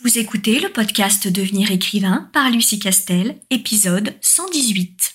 Vous 0.00 0.18
écoutez 0.18 0.58
le 0.58 0.68
podcast 0.68 1.28
Devenir 1.28 1.70
écrivain 1.70 2.28
par 2.32 2.50
Lucie 2.50 2.80
Castel, 2.80 3.36
épisode 3.50 4.14
118. 4.20 5.14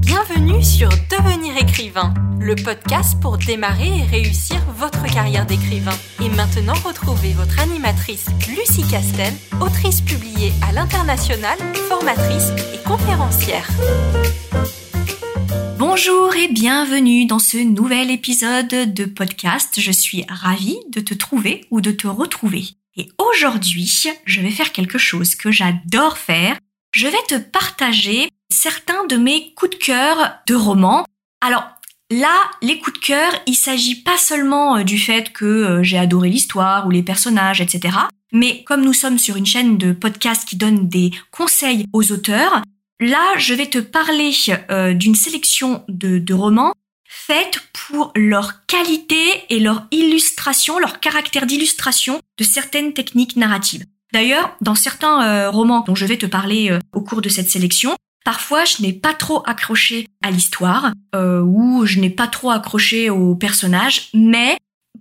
Bienvenue 0.00 0.64
sur 0.64 0.88
Devenir 0.88 1.56
écrivain, 1.56 2.12
le 2.40 2.56
podcast 2.56 3.20
pour 3.20 3.38
démarrer 3.38 3.98
et 3.98 4.02
réussir 4.02 4.56
votre 4.76 5.04
carrière 5.12 5.46
d'écrivain. 5.46 5.96
Et 6.20 6.28
maintenant, 6.30 6.74
retrouvez 6.84 7.34
votre 7.34 7.60
animatrice 7.60 8.26
Lucie 8.48 8.88
Castel, 8.90 9.32
autrice 9.60 10.00
publiée 10.00 10.52
à 10.66 10.72
l'international, 10.72 11.56
formatrice 11.88 12.50
et 12.74 12.82
conférencière. 12.82 13.68
Bonjour 15.78 16.34
et 16.34 16.48
bienvenue 16.48 17.26
dans 17.26 17.38
ce 17.38 17.58
nouvel 17.58 18.10
épisode 18.10 18.92
de 18.92 19.04
podcast. 19.04 19.78
Je 19.78 19.92
suis 19.92 20.24
ravie 20.28 20.78
de 20.90 21.00
te 21.00 21.14
trouver 21.14 21.64
ou 21.70 21.80
de 21.80 21.92
te 21.92 22.08
retrouver. 22.08 22.64
Et 22.96 23.08
aujourd'hui, 23.18 23.90
je 24.24 24.40
vais 24.40 24.50
faire 24.50 24.72
quelque 24.72 24.98
chose 24.98 25.34
que 25.34 25.50
j'adore 25.50 26.16
faire. 26.16 26.56
Je 26.94 27.06
vais 27.06 27.22
te 27.28 27.38
partager 27.38 28.30
certains 28.50 29.04
de 29.06 29.16
mes 29.16 29.52
coups 29.54 29.72
de 29.72 29.84
cœur 29.84 30.16
de 30.46 30.54
romans. 30.54 31.04
Alors, 31.42 31.68
là, 32.10 32.34
les 32.62 32.78
coups 32.78 32.98
de 32.98 33.04
cœur, 33.04 33.32
il 33.46 33.54
s'agit 33.54 34.02
pas 34.02 34.16
seulement 34.16 34.78
euh, 34.78 34.82
du 34.82 34.98
fait 34.98 35.32
que 35.32 35.44
euh, 35.44 35.82
j'ai 35.82 35.98
adoré 35.98 36.30
l'histoire 36.30 36.86
ou 36.86 36.90
les 36.90 37.02
personnages, 37.02 37.60
etc. 37.60 37.98
Mais 38.32 38.64
comme 38.64 38.82
nous 38.82 38.94
sommes 38.94 39.18
sur 39.18 39.36
une 39.36 39.46
chaîne 39.46 39.76
de 39.76 39.92
podcast 39.92 40.48
qui 40.48 40.56
donne 40.56 40.88
des 40.88 41.10
conseils 41.30 41.84
aux 41.92 42.12
auteurs, 42.12 42.62
là, 43.00 43.34
je 43.36 43.52
vais 43.52 43.66
te 43.66 43.78
parler 43.78 44.32
euh, 44.70 44.94
d'une 44.94 45.14
sélection 45.14 45.84
de, 45.88 46.18
de 46.18 46.34
romans 46.34 46.72
faites 47.26 47.58
pour 47.72 48.12
leur 48.14 48.66
qualité 48.66 49.44
et 49.50 49.58
leur 49.58 49.86
illustration, 49.90 50.78
leur 50.78 51.00
caractère 51.00 51.46
d'illustration 51.46 52.20
de 52.38 52.44
certaines 52.44 52.92
techniques 52.92 53.36
narratives. 53.36 53.84
D'ailleurs, 54.12 54.56
dans 54.60 54.76
certains 54.76 55.22
euh, 55.22 55.50
romans 55.50 55.80
dont 55.80 55.96
je 55.96 56.06
vais 56.06 56.18
te 56.18 56.26
parler 56.26 56.70
euh, 56.70 56.78
au 56.92 57.00
cours 57.00 57.22
de 57.22 57.28
cette 57.28 57.50
sélection, 57.50 57.96
parfois 58.24 58.64
je 58.64 58.80
n'ai 58.80 58.92
pas 58.92 59.12
trop 59.12 59.42
accroché 59.44 60.06
à 60.22 60.30
l'histoire 60.30 60.92
euh, 61.16 61.42
ou 61.42 61.84
je 61.84 61.98
n'ai 61.98 62.10
pas 62.10 62.28
trop 62.28 62.50
accroché 62.50 63.10
aux 63.10 63.34
personnages, 63.34 64.08
mais 64.14 64.56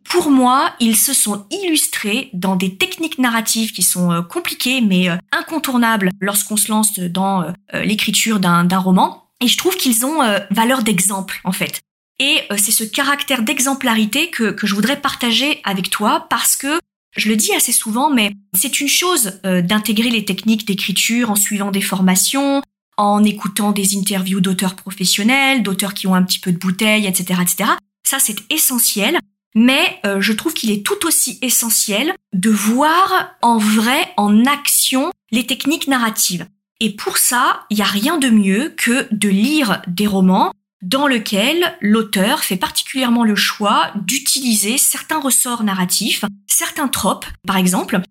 pour 0.09 0.31
moi, 0.31 0.73
ils 0.79 0.97
se 0.97 1.13
sont 1.13 1.45
illustrés 1.51 2.31
dans 2.33 2.55
des 2.55 2.75
techniques 2.75 3.19
narratives 3.19 3.71
qui 3.71 3.83
sont 3.83 4.23
compliquées 4.29 4.81
mais 4.81 5.07
incontournables 5.31 6.11
lorsqu'on 6.19 6.57
se 6.57 6.69
lance 6.69 6.99
dans 6.99 7.45
l'écriture 7.73 8.39
d'un 8.39 8.77
roman. 8.77 9.29
Et 9.41 9.47
je 9.47 9.57
trouve 9.57 9.75
qu'ils 9.77 10.05
ont 10.05 10.19
valeur 10.51 10.83
d'exemple 10.83 11.41
en 11.43 11.51
fait. 11.51 11.81
Et 12.19 12.39
euh, 12.51 12.55
c'est 12.57 12.71
ce 12.71 12.83
caractère 12.83 13.41
d'exemplarité 13.41 14.29
que, 14.29 14.51
que 14.51 14.67
je 14.67 14.75
voudrais 14.75 14.99
partager 14.99 15.59
avec 15.63 15.89
toi 15.89 16.27
parce 16.29 16.55
que 16.55 16.79
je 17.15 17.29
le 17.29 17.35
dis 17.35 17.53
assez 17.53 17.71
souvent, 17.71 18.09
mais 18.09 18.33
c'est 18.53 18.81
une 18.81 18.87
chose 18.87 19.39
euh, 19.45 19.61
d'intégrer 19.61 20.09
les 20.09 20.25
techniques 20.25 20.65
d'écriture 20.65 21.29
en 21.31 21.35
suivant 21.35 21.71
des 21.71 21.81
formations, 21.81 22.61
en 22.97 23.23
écoutant 23.23 23.71
des 23.71 23.97
interviews 23.97 24.41
d'auteurs 24.41 24.75
professionnels, 24.75 25.63
d'auteurs 25.63 25.93
qui 25.93 26.07
ont 26.07 26.15
un 26.15 26.23
petit 26.23 26.39
peu 26.39 26.51
de 26.51 26.57
bouteille, 26.57 27.07
etc., 27.07 27.39
etc. 27.41 27.69
Ça, 28.05 28.19
c'est 28.19 28.37
essentiel. 28.51 29.19
Mais 29.57 29.99
euh, 30.05 30.19
je 30.19 30.33
trouve 30.33 30.53
qu'il 30.53 30.71
est 30.71 30.85
tout 30.85 31.05
aussi 31.05 31.39
essentiel 31.41 32.13
de 32.33 32.49
voir 32.49 33.35
en 33.41 33.57
vrai, 33.57 34.13
en 34.17 34.45
action, 34.45 35.11
les 35.31 35.45
techniques 35.47 35.87
narratives. 35.87 36.45
Et 36.81 36.89
pour 36.89 37.17
ça, 37.17 37.65
il 37.69 37.77
n'y 37.77 37.81
a 37.81 37.85
rien 37.85 38.17
de 38.17 38.29
mieux 38.29 38.73
que 38.75 39.07
de 39.11 39.29
lire 39.29 39.81
des 39.87 40.07
romans 40.07 40.51
dans 40.81 41.07
lequel 41.07 41.77
l'auteur 41.81 42.43
fait 42.43 42.57
particulièrement 42.57 43.23
le 43.23 43.35
choix 43.35 43.91
d'utiliser 43.95 44.77
certains 44.77 45.19
ressorts 45.19 45.63
narratifs, 45.63 46.25
certains 46.47 46.87
tropes 46.87 47.25
par 47.47 47.57
exemple, 47.57 48.01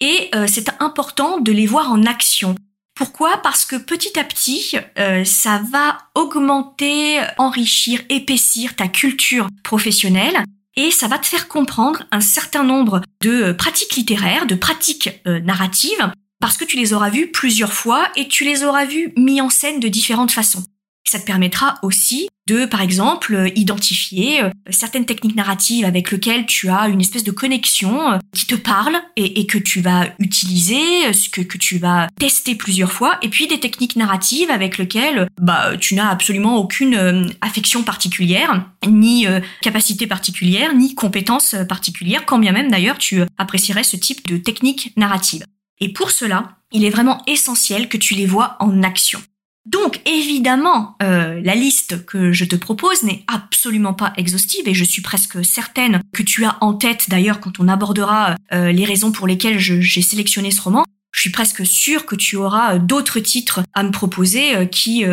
et 0.00 0.28
euh, 0.34 0.46
c'est 0.48 0.70
important 0.80 1.40
de 1.40 1.52
les 1.52 1.66
voir 1.66 1.90
en 1.90 2.02
action. 2.04 2.54
Pourquoi? 2.94 3.38
Parce 3.38 3.64
que 3.64 3.76
petit 3.76 4.18
à 4.18 4.24
petit, 4.24 4.76
euh, 4.98 5.24
ça 5.24 5.60
va 5.70 5.98
augmenter, 6.14 7.20
enrichir, 7.38 8.00
épaissir 8.08 8.76
ta 8.76 8.86
culture 8.86 9.48
professionnelle 9.64 10.44
et 10.76 10.90
ça 10.90 11.08
va 11.08 11.18
te 11.18 11.26
faire 11.26 11.48
comprendre 11.48 12.04
un 12.10 12.20
certain 12.20 12.64
nombre 12.64 13.00
de 13.22 13.52
pratiques 13.52 13.94
littéraires, 13.96 14.46
de 14.46 14.54
pratiques 14.54 15.10
euh, 15.26 15.40
narratives, 15.40 16.12
parce 16.40 16.56
que 16.56 16.64
tu 16.64 16.76
les 16.76 16.92
auras 16.92 17.10
vues 17.10 17.30
plusieurs 17.30 17.72
fois 17.72 18.08
et 18.16 18.28
tu 18.28 18.44
les 18.44 18.64
auras 18.64 18.84
vues 18.84 19.12
mis 19.16 19.40
en 19.40 19.50
scène 19.50 19.80
de 19.80 19.88
différentes 19.88 20.32
façons. 20.32 20.64
Ça 21.06 21.18
te 21.18 21.26
permettra 21.26 21.76
aussi 21.82 22.28
de, 22.46 22.66
par 22.66 22.82
exemple, 22.82 23.50
identifier 23.54 24.42
euh, 24.42 24.50
certaines 24.70 25.06
techniques 25.06 25.36
narratives 25.36 25.84
avec 25.84 26.10
lesquelles 26.10 26.46
tu 26.46 26.68
as 26.68 26.88
une 26.88 27.00
espèce 27.00 27.24
de 27.24 27.30
connexion 27.30 28.12
euh, 28.12 28.18
qui 28.34 28.46
te 28.46 28.54
parle 28.54 28.96
et, 29.16 29.46
que 29.46 29.58
tu 29.58 29.80
vas 29.80 30.08
utiliser, 30.18 31.06
euh, 31.06 31.12
que, 31.32 31.40
que 31.40 31.58
tu 31.58 31.78
vas 31.78 32.08
tester 32.18 32.54
plusieurs 32.54 32.92
fois, 32.92 33.18
et 33.22 33.28
puis 33.28 33.46
des 33.46 33.60
techniques 33.60 33.96
narratives 33.96 34.50
avec 34.50 34.78
lesquelles 34.78 35.28
bah, 35.40 35.76
tu 35.78 35.94
n'as 35.94 36.10
absolument 36.10 36.56
aucune 36.56 37.34
affection 37.40 37.82
particulière, 37.82 38.66
ni 38.86 39.26
capacité 39.62 40.06
particulière, 40.06 40.74
ni 40.74 40.94
compétence 40.94 41.54
particulière, 41.68 42.26
quand 42.26 42.38
bien 42.38 42.52
même 42.52 42.70
d'ailleurs 42.70 42.98
tu 42.98 43.22
apprécierais 43.38 43.84
ce 43.84 43.96
type 43.96 44.26
de 44.26 44.36
technique 44.36 44.92
narrative. 44.96 45.44
Et 45.80 45.92
pour 45.92 46.10
cela, 46.10 46.56
il 46.72 46.84
est 46.84 46.90
vraiment 46.90 47.22
essentiel 47.26 47.88
que 47.88 47.96
tu 47.96 48.14
les 48.14 48.26
vois 48.26 48.56
en 48.60 48.82
action. 48.82 49.20
Donc 49.66 50.00
évidemment, 50.04 50.96
euh, 51.02 51.40
la 51.42 51.54
liste 51.54 52.04
que 52.04 52.32
je 52.32 52.44
te 52.44 52.54
propose 52.54 53.02
n'est 53.02 53.24
absolument 53.26 53.94
pas 53.94 54.12
exhaustive 54.16 54.68
et 54.68 54.74
je 54.74 54.84
suis 54.84 55.00
presque 55.00 55.42
certaine 55.44 56.02
que 56.12 56.22
tu 56.22 56.44
as 56.44 56.58
en 56.60 56.74
tête 56.74 57.08
d'ailleurs 57.08 57.40
quand 57.40 57.60
on 57.60 57.68
abordera 57.68 58.36
euh, 58.52 58.72
les 58.72 58.84
raisons 58.84 59.10
pour 59.10 59.26
lesquelles 59.26 59.58
j'ai 59.58 60.02
sélectionné 60.02 60.50
ce 60.50 60.60
roman. 60.60 60.84
Je 61.12 61.20
suis 61.20 61.30
presque 61.30 61.64
sûre 61.64 62.04
que 62.04 62.16
tu 62.16 62.36
auras 62.36 62.74
euh, 62.74 62.78
d'autres 62.78 63.20
titres 63.20 63.62
à 63.72 63.82
me 63.84 63.90
proposer 63.90 64.68
qui 64.70 65.04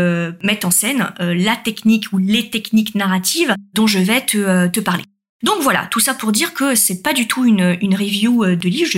mettent 0.43 0.65
en 0.65 0.71
scène 0.71 1.13
la 1.19 1.55
technique 1.55 2.11
ou 2.11 2.17
les 2.17 2.49
techniques 2.49 2.95
narratives 2.95 3.55
dont 3.73 3.87
je 3.87 3.99
vais 3.99 4.21
te, 4.21 4.67
te 4.67 4.79
parler. 4.79 5.03
Donc 5.43 5.61
voilà, 5.61 5.87
tout 5.89 5.99
ça 5.99 6.13
pour 6.13 6.31
dire 6.31 6.53
que 6.53 6.75
c'est 6.75 7.01
pas 7.01 7.13
du 7.13 7.27
tout 7.27 7.45
une, 7.45 7.77
une 7.81 7.95
review 7.95 8.45
de 8.55 8.69
livre. 8.69 8.89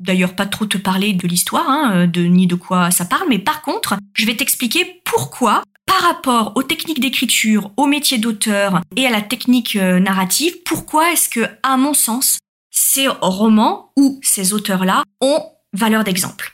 D'ailleurs 0.00 0.34
pas 0.34 0.46
trop 0.46 0.66
te 0.66 0.78
parler 0.78 1.12
de 1.12 1.28
l'histoire, 1.28 1.68
hein, 1.68 2.06
de, 2.06 2.22
ni 2.22 2.46
de 2.46 2.54
quoi 2.54 2.90
ça 2.90 3.04
parle, 3.04 3.28
mais 3.28 3.38
par 3.38 3.62
contre, 3.62 3.96
je 4.14 4.26
vais 4.26 4.34
t'expliquer 4.34 5.00
pourquoi, 5.04 5.62
par 5.86 6.00
rapport 6.02 6.52
aux 6.56 6.62
techniques 6.62 7.00
d'écriture, 7.00 7.70
au 7.76 7.86
métier 7.86 8.18
d'auteur 8.18 8.80
et 8.96 9.06
à 9.06 9.10
la 9.10 9.20
technique 9.20 9.76
euh, 9.76 9.98
narrative, 9.98 10.54
pourquoi 10.64 11.12
est-ce 11.12 11.28
que, 11.28 11.46
à 11.62 11.76
mon 11.76 11.94
sens, 11.94 12.38
ces 12.70 13.08
romans 13.08 13.92
ou 13.96 14.20
ces 14.22 14.52
auteurs-là 14.52 15.02
ont 15.20 15.42
valeur 15.72 16.04
d'exemple. 16.04 16.52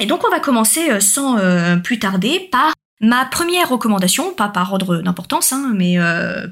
Et 0.00 0.06
donc 0.06 0.26
on 0.26 0.30
va 0.30 0.40
commencer 0.40 0.90
euh, 0.90 1.00
sans 1.00 1.38
euh, 1.38 1.76
plus 1.76 1.98
tarder 1.98 2.48
par 2.50 2.72
ma 3.00 3.24
première 3.26 3.68
recommandation, 3.68 4.32
pas 4.32 4.48
par 4.48 4.72
ordre 4.72 4.96
d'importance, 4.98 5.52
hein, 5.52 5.72
mais 5.74 5.98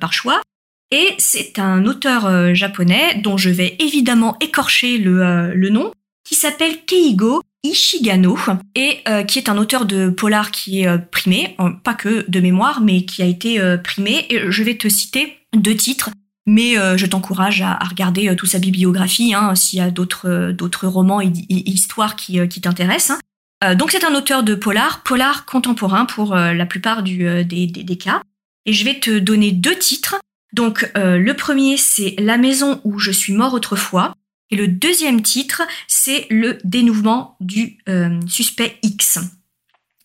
par 0.00 0.12
choix. 0.12 0.42
Et 0.90 1.14
c'est 1.16 1.58
un 1.58 1.86
auteur 1.86 2.54
japonais 2.54 3.14
dont 3.22 3.38
je 3.38 3.48
vais 3.48 3.76
évidemment 3.78 4.36
écorcher 4.40 4.98
le 4.98 5.68
nom, 5.70 5.92
qui 6.32 6.38
s'appelle 6.38 6.84
Keigo 6.86 7.42
Ishigano 7.62 8.38
et 8.74 9.00
euh, 9.06 9.22
qui 9.22 9.38
est 9.38 9.50
un 9.50 9.58
auteur 9.58 9.84
de 9.84 10.08
polar 10.08 10.50
qui 10.50 10.80
est 10.80 10.88
euh, 10.88 10.96
primé, 10.96 11.56
pas 11.84 11.92
que 11.92 12.24
de 12.26 12.40
mémoire, 12.40 12.80
mais 12.80 13.04
qui 13.04 13.22
a 13.22 13.26
été 13.26 13.60
euh, 13.60 13.76
primé. 13.76 14.26
Et 14.30 14.50
je 14.50 14.62
vais 14.62 14.76
te 14.76 14.88
citer 14.88 15.36
deux 15.54 15.76
titres, 15.76 16.08
mais 16.46 16.74
je 16.96 17.06
t'encourage 17.06 17.60
à, 17.60 17.78
regarder 17.78 18.34
toute 18.34 18.48
sa 18.48 18.58
bibliographie 18.58 19.34
hein, 19.34 19.54
s'il 19.54 19.78
y 19.78 19.82
a 19.82 19.90
d'autres 19.90 20.86
romans 20.86 21.20
et, 21.20 21.30
histoires 21.50 22.16
qui, 22.16 22.40
t'intéressent. 22.48 23.18
Hein. 23.60 23.74
donc 23.74 23.90
c'est 23.90 24.04
un 24.04 24.14
auteur 24.14 24.42
de 24.42 24.54
polar, 24.54 25.02
polar 25.02 25.44
contemporain 25.44 26.06
pour 26.06 26.34
la 26.34 26.66
plupart 26.66 27.02
des, 27.02 27.44
des, 27.44 27.66
des, 27.66 27.96
cas. 27.98 28.22
Et 28.64 28.72
je 28.72 28.84
vais 28.84 28.98
te 28.98 29.18
donner 29.18 29.52
deux 29.52 29.76
titres. 29.76 30.16
Donc 30.54 30.90
le 30.96 31.32
premier 31.34 31.76
c'est 31.76 32.16
La 32.18 32.38
maison 32.38 32.80
où 32.84 32.98
je 32.98 33.10
suis 33.10 33.34
mort 33.34 33.52
autrefois 33.52 34.14
et 34.52 34.56
le 34.56 34.68
deuxième 34.68 35.22
titre, 35.22 35.62
c'est 35.88 36.26
le 36.28 36.58
dénouement 36.62 37.36
du 37.40 37.78
euh, 37.88 38.20
suspect 38.28 38.78
X. 38.82 39.18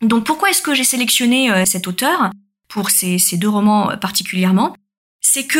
Donc 0.01 0.23
pourquoi 0.23 0.49
est-ce 0.49 0.61
que 0.61 0.73
j'ai 0.73 0.85
sélectionné 0.85 1.51
euh, 1.51 1.65
cet 1.65 1.85
auteur 1.85 2.31
pour 2.69 2.89
ces, 2.89 3.19
deux 3.33 3.49
romans 3.49 3.91
euh, 3.91 3.97
particulièrement? 3.97 4.75
C'est 5.21 5.45
que 5.45 5.59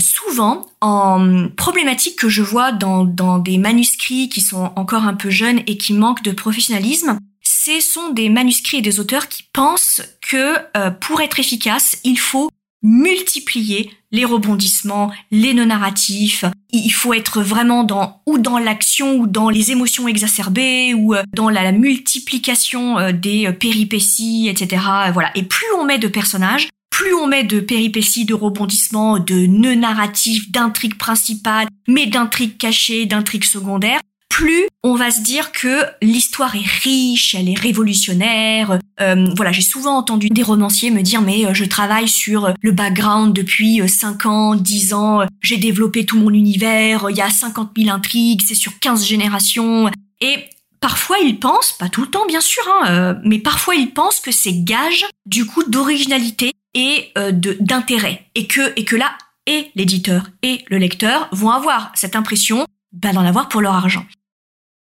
souvent, 0.00 0.66
en 0.80 1.48
problématique 1.56 2.18
que 2.18 2.28
je 2.28 2.42
vois 2.42 2.72
dans, 2.72 3.38
des 3.38 3.58
manuscrits 3.58 4.28
qui 4.28 4.40
sont 4.40 4.72
encore 4.74 5.04
un 5.04 5.14
peu 5.14 5.30
jeunes 5.30 5.60
et 5.68 5.76
qui 5.76 5.92
manquent 5.92 6.24
de 6.24 6.32
professionnalisme, 6.32 7.16
ce 7.42 7.78
sont 7.78 8.10
des 8.10 8.28
manuscrits 8.28 8.78
et 8.78 8.82
des 8.82 8.98
auteurs 8.98 9.28
qui 9.28 9.44
pensent 9.52 10.02
que 10.20 10.56
pour 11.00 11.20
être 11.20 11.38
efficace, 11.38 11.98
il 12.02 12.18
faut 12.18 12.50
multiplier 12.82 13.90
les 14.10 14.24
rebondissements, 14.24 15.12
les 15.30 15.54
non-narratifs. 15.54 16.44
Il 16.70 16.90
faut 16.90 17.12
être 17.12 17.42
vraiment 17.42 17.84
dans 17.84 18.22
ou 18.26 18.38
dans 18.38 18.58
l'action 18.58 19.16
ou 19.16 19.26
dans 19.26 19.50
les 19.50 19.70
émotions 19.70 20.08
exacerbées 20.08 20.94
ou 20.94 21.14
euh, 21.14 21.22
dans 21.34 21.50
la, 21.50 21.72
multiplication 21.72 22.98
euh, 22.98 23.12
des 23.12 23.46
euh, 23.46 23.52
péripéties, 23.52 24.48
etc. 24.48 24.82
Voilà. 25.12 25.30
Et 25.34 25.42
plus 25.42 25.66
on 25.78 25.84
met 25.84 25.98
de 25.98 26.08
personnages, 26.08 26.68
plus 26.90 27.14
on 27.14 27.26
met 27.26 27.44
de 27.44 27.60
péripéties, 27.60 28.24
de 28.24 28.34
rebondissements, 28.34 29.18
de 29.18 29.46
nœuds 29.46 29.74
narratifs, 29.74 30.50
d'intrigues 30.50 30.96
principales, 30.96 31.68
mais 31.86 32.06
d'intrigues 32.06 32.56
cachées, 32.56 33.06
d'intrigues 33.06 33.44
secondaires, 33.44 34.00
plus 34.28 34.68
on 34.84 34.94
va 34.94 35.10
se 35.10 35.20
dire 35.20 35.52
que 35.52 35.82
l'histoire 36.00 36.54
est 36.54 36.66
riche, 36.82 37.34
elle 37.34 37.48
est 37.48 37.58
révolutionnaire. 37.58 38.78
Euh, 39.00 39.26
voilà, 39.36 39.52
j'ai 39.52 39.62
souvent 39.62 39.96
entendu 39.96 40.28
des 40.28 40.42
romanciers 40.42 40.90
me 40.90 41.02
dire 41.02 41.20
mais 41.20 41.44
euh, 41.44 41.54
je 41.54 41.64
travaille 41.64 42.08
sur 42.08 42.54
le 42.60 42.72
background 42.72 43.34
depuis 43.34 43.80
5 43.86 44.26
ans, 44.26 44.54
10 44.54 44.94
ans, 44.94 45.20
j'ai 45.42 45.56
développé 45.56 46.06
tout 46.06 46.18
mon 46.18 46.30
univers, 46.30 47.06
il 47.10 47.16
y 47.16 47.20
a 47.20 47.30
50 47.30 47.72
000 47.76 47.90
intrigues, 47.94 48.42
c'est 48.46 48.54
sur 48.54 48.78
15 48.78 49.06
générations. 49.06 49.90
Et 50.20 50.36
Parfois, 50.80 51.16
ils 51.18 51.40
pensent, 51.40 51.72
pas 51.72 51.88
tout 51.88 52.02
le 52.02 52.06
temps 52.06 52.24
bien 52.28 52.40
sûr, 52.40 52.62
hein, 52.84 53.18
mais 53.24 53.40
parfois 53.40 53.74
ils 53.74 53.92
pensent 53.92 54.20
que 54.20 54.30
c'est 54.30 54.62
gage 54.62 55.06
du 55.26 55.44
coup 55.44 55.64
d'originalité 55.64 56.52
et 56.72 57.10
de 57.16 57.56
d'intérêt, 57.58 58.26
et 58.36 58.46
que 58.46 58.72
et 58.76 58.84
que 58.84 58.94
là 58.94 59.10
et 59.48 59.72
l'éditeur 59.74 60.28
et 60.42 60.64
le 60.68 60.78
lecteur 60.78 61.28
vont 61.32 61.50
avoir 61.50 61.90
cette 61.96 62.14
impression 62.14 62.64
bah, 62.92 63.12
d'en 63.12 63.24
avoir 63.24 63.48
pour 63.48 63.60
leur 63.60 63.74
argent. 63.74 64.06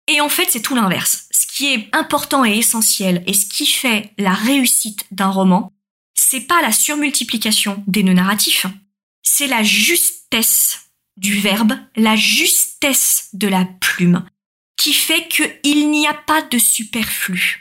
Et 0.09 0.21
en 0.21 0.29
fait, 0.29 0.49
c'est 0.51 0.63
tout 0.63 0.75
l'inverse. 0.75 1.29
Ce 1.31 1.47
qui 1.47 1.73
est 1.73 1.89
important 1.93 2.45
et 2.45 2.57
essentiel 2.57 3.23
et 3.27 3.35
ce 3.35 3.47
qui 3.47 3.67
fait 3.67 4.13
la 4.19 4.33
réussite 4.33 5.07
d'un 5.11 5.31
roman, 5.31 5.73
c'est 6.15 6.47
pas 6.47 6.63
la 6.63 6.73
surmultiplication 6.73 7.83
des 7.87 8.03
nœuds 8.03 8.15
narratifs, 8.15 8.67
c'est 9.23 9.47
la 9.47 9.63
justesse 9.63 10.91
du 11.17 11.39
verbe, 11.39 11.75
la 11.97 12.17
justesse 12.17 13.29
de 13.33 13.49
la 13.49 13.65
plume, 13.65 14.25
qui 14.77 14.93
fait 14.93 15.29
qu'il 15.29 15.91
n'y 15.91 16.07
a 16.07 16.15
pas 16.15 16.43
de 16.43 16.59
superflu. 16.59 17.61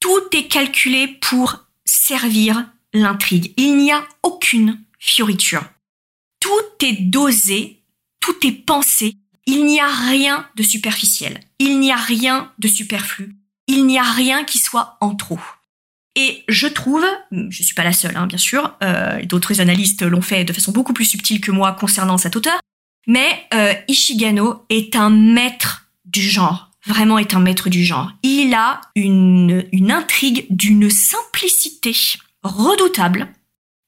Tout 0.00 0.22
est 0.32 0.48
calculé 0.48 1.08
pour 1.08 1.64
servir 1.84 2.70
l'intrigue. 2.92 3.54
Il 3.56 3.76
n'y 3.76 3.90
a 3.90 4.06
aucune 4.22 4.84
fioriture. 4.98 5.64
Tout 6.40 6.84
est 6.84 7.02
dosé, 7.02 7.82
tout 8.20 8.46
est 8.46 8.52
pensé 8.52 9.16
il 9.46 9.66
n'y 9.66 9.80
a 9.80 9.88
rien 9.88 10.46
de 10.56 10.62
superficiel, 10.62 11.40
il 11.58 11.80
n'y 11.80 11.92
a 11.92 11.96
rien 11.96 12.52
de 12.58 12.68
superflu, 12.68 13.36
il 13.66 13.86
n'y 13.86 13.98
a 13.98 14.02
rien 14.02 14.44
qui 14.44 14.58
soit 14.58 14.96
en 15.00 15.14
trop. 15.14 15.40
Et 16.16 16.44
je 16.48 16.66
trouve, 16.66 17.04
je 17.32 17.62
suis 17.62 17.74
pas 17.74 17.84
la 17.84 17.92
seule, 17.92 18.16
hein, 18.16 18.26
bien 18.26 18.38
sûr, 18.38 18.76
euh, 18.82 19.24
d'autres 19.24 19.60
analystes 19.60 20.02
l'ont 20.02 20.22
fait 20.22 20.44
de 20.44 20.52
façon 20.52 20.72
beaucoup 20.72 20.92
plus 20.92 21.04
subtile 21.04 21.40
que 21.40 21.50
moi 21.50 21.72
concernant 21.72 22.18
cet 22.18 22.36
auteur, 22.36 22.58
mais 23.06 23.46
euh, 23.52 23.74
Ishigano 23.88 24.64
est 24.70 24.96
un 24.96 25.10
maître 25.10 25.88
du 26.04 26.22
genre, 26.22 26.70
vraiment 26.86 27.18
est 27.18 27.34
un 27.34 27.40
maître 27.40 27.68
du 27.68 27.84
genre. 27.84 28.12
Il 28.22 28.54
a 28.54 28.80
une, 28.94 29.66
une 29.72 29.90
intrigue 29.90 30.46
d'une 30.50 30.88
simplicité 30.88 31.94
redoutable, 32.42 33.28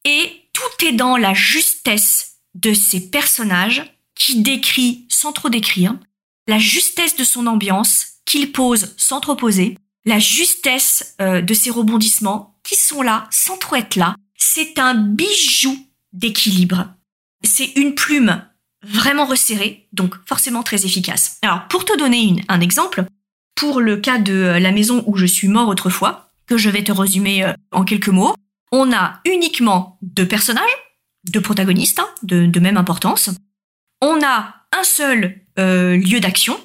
et 0.05 0.49
tout 0.53 0.87
est 0.87 0.93
dans 0.93 1.17
la 1.17 1.33
justesse 1.33 2.39
de 2.55 2.75
ses 2.75 3.11
personnages, 3.11 3.85
qui 4.17 4.43
décrit 4.43 5.07
sans 5.09 5.33
trop 5.33 5.49
décrire, 5.49 5.97
la 6.49 6.59
justesse 6.59 7.17
de 7.17 7.25
son 7.25 7.47
ambiance 7.47 8.07
qu'il 8.25 8.51
pose 8.51 8.95
sans 8.97 9.21
trop 9.21 9.37
poser, 9.37 9.79
la 10.05 10.19
justesse 10.19 11.15
euh, 11.21 11.43
de 11.43 11.55
ses 11.55 11.71
rebondissements 11.71 12.59
qui 12.65 12.75
sont 12.75 13.03
là 13.03 13.29
sans 13.31 13.57
trop 13.57 13.77
être 13.77 13.97
là. 13.97 14.17
C'est 14.37 14.79
un 14.79 14.95
bijou 14.95 15.77
d'équilibre. 16.13 16.89
C'est 17.45 17.77
une 17.77 17.95
plume 17.95 18.43
vraiment 18.83 19.27
resserrée, 19.27 19.89
donc 19.93 20.15
forcément 20.27 20.63
très 20.63 20.85
efficace. 20.87 21.39
Alors 21.43 21.67
pour 21.69 21.85
te 21.85 21.97
donner 21.99 22.37
un 22.49 22.61
exemple, 22.61 23.05
pour 23.55 23.81
le 23.81 23.97
cas 23.97 24.19
de 24.19 24.33
euh, 24.33 24.59
la 24.59 24.73
maison 24.73 25.03
où 25.07 25.17
je 25.17 25.27
suis 25.27 25.49
mort 25.49 25.69
autrefois, 25.69 26.31
que 26.47 26.57
je 26.57 26.71
vais 26.71 26.85
te 26.85 26.93
résumer 26.93 27.45
euh, 27.45 27.53
en 27.73 27.85
quelques 27.85 28.09
mots, 28.09 28.35
on 28.73 28.93
a 28.93 29.21
uniquement 29.25 29.99
deux 30.03 30.27
personnages, 30.27 30.65
deux 31.31 31.41
protagonistes 31.41 31.99
hein, 31.99 32.09
de 32.23 32.61
même 32.61 32.77
importance, 32.77 33.31
on 34.01 34.23
a 34.23 34.55
un 34.73 34.85
seul 34.85 35.41
euh, 35.59 35.97
lieu 35.97 36.21
d'action. 36.21 36.59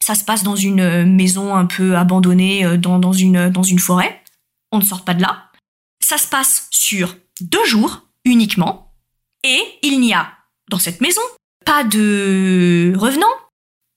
Ça 0.00 0.14
se 0.14 0.24
passe 0.24 0.42
dans 0.42 0.56
une 0.56 0.80
euh, 0.80 1.04
maison 1.04 1.54
un 1.54 1.66
peu 1.66 1.96
abandonnée 1.96 2.64
euh, 2.64 2.76
dans, 2.76 3.12
une, 3.12 3.78
forêt. 3.78 4.22
On 4.72 4.78
ne 4.78 4.84
sort 4.84 5.04
pas 5.04 5.14
de 5.14 5.22
là. 5.22 5.50
Ça 6.00 6.18
se 6.18 6.26
passe 6.26 6.68
sur 6.70 7.16
deux 7.40 7.64
jours 7.64 8.02
uniquement. 8.24 8.92
Et 9.42 9.60
il 9.82 10.00
n'y 10.00 10.14
a 10.14 10.32
dans 10.70 10.78
cette 10.78 11.00
maison 11.00 11.22
pas 11.64 11.82
de 11.82 12.92
revenants. 12.96 13.26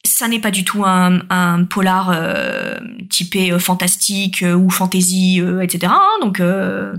Ça 0.06 0.28
n'est 0.28 0.40
pas 0.40 0.51
du 0.51 0.63
tout 0.63 0.84
un, 0.86 1.66
polar 1.66 2.16
typé 3.10 3.57
fantastique 3.60 4.44
ou 4.44 4.69
fantasy, 4.69 5.42
etc. 5.62 5.94
Hein, 5.94 6.18
donc 6.22 6.42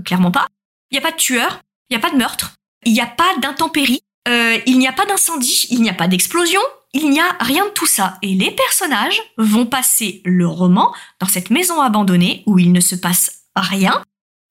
clairement 0.03 0.31
pas. 0.31 0.47
Il 0.91 0.95
n'y 0.95 0.99
a 0.99 1.01
pas 1.01 1.11
de 1.11 1.17
tueur, 1.17 1.61
il 1.89 1.97
n'y 1.97 1.97
a 1.97 1.99
pas 1.99 2.11
de 2.11 2.17
meurtre, 2.17 2.53
il 2.85 2.93
n'y 2.93 3.01
a 3.01 3.05
pas 3.05 3.37
d'intempéries, 3.41 4.01
euh, 4.27 4.59
il 4.65 4.77
n'y 4.77 4.87
a 4.87 4.93
pas 4.93 5.05
d'incendie, 5.05 5.67
il 5.69 5.81
n'y 5.81 5.89
a 5.89 5.93
pas 5.93 6.07
d'explosion, 6.07 6.61
il 6.93 7.09
n'y 7.09 7.19
a 7.19 7.37
rien 7.39 7.65
de 7.65 7.71
tout 7.71 7.85
ça. 7.87 8.17
Et 8.21 8.33
les 8.33 8.51
personnages 8.51 9.21
vont 9.37 9.65
passer 9.65 10.21
le 10.25 10.47
roman 10.47 10.93
dans 11.19 11.27
cette 11.27 11.49
maison 11.49 11.81
abandonnée 11.81 12.43
où 12.45 12.59
il 12.59 12.71
ne 12.71 12.81
se 12.81 12.95
passe 12.95 13.43
rien 13.55 14.03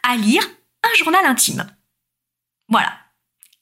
à 0.03 0.17
lire 0.17 0.43
un 0.83 0.95
journal 0.97 1.25
intime. 1.27 1.67
Voilà. 2.69 2.93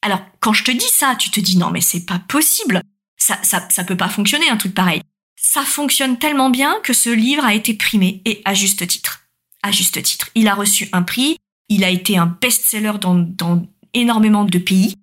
Alors, 0.03 0.21
quand 0.41 0.53
je 0.53 0.65
te 0.65 0.71
dis 0.71 0.89
ça, 0.89 1.17
tu 1.17 1.31
te 1.31 1.41
dis 1.41 1.59
non, 1.59 1.71
mais 1.71 1.81
c'est 1.81 2.07
pas 2.07 2.21
possible. 2.21 2.81
Ça, 3.17 3.39
ça, 3.43 3.67
ça 3.69 3.85
peut 3.85 3.97
pas 3.97 4.09
fonctionner, 4.09 4.49
un 4.49 4.57
truc 4.57 4.75
pareil. 4.75 5.03
Ça 5.37 5.63
fonctionne 5.63 6.19
tellement 6.19 6.51
bien 6.51 6.79
que 6.83 6.93
ce 6.93 7.11
livre 7.11 7.45
a 7.45 7.55
été 7.55 7.75
primé 7.75 8.23
et 8.25 8.43
à 8.45 8.55
juste 8.55 8.87
titre. 8.87 9.25
À 9.63 9.73
juste 9.73 10.01
titre. 10.03 10.31
Il 10.35 10.49
a 10.49 10.55
reçu 10.55 10.89
un 10.93 11.03
prix, 11.03 11.39
il 11.69 11.85
a 11.85 11.91
été 11.91 12.17
un 12.17 12.27
best-seller 12.27 12.99
dans, 13.01 13.15
dans 13.15 13.67
énormément 13.93 14.45
de 14.45 14.59
pays 14.59 14.95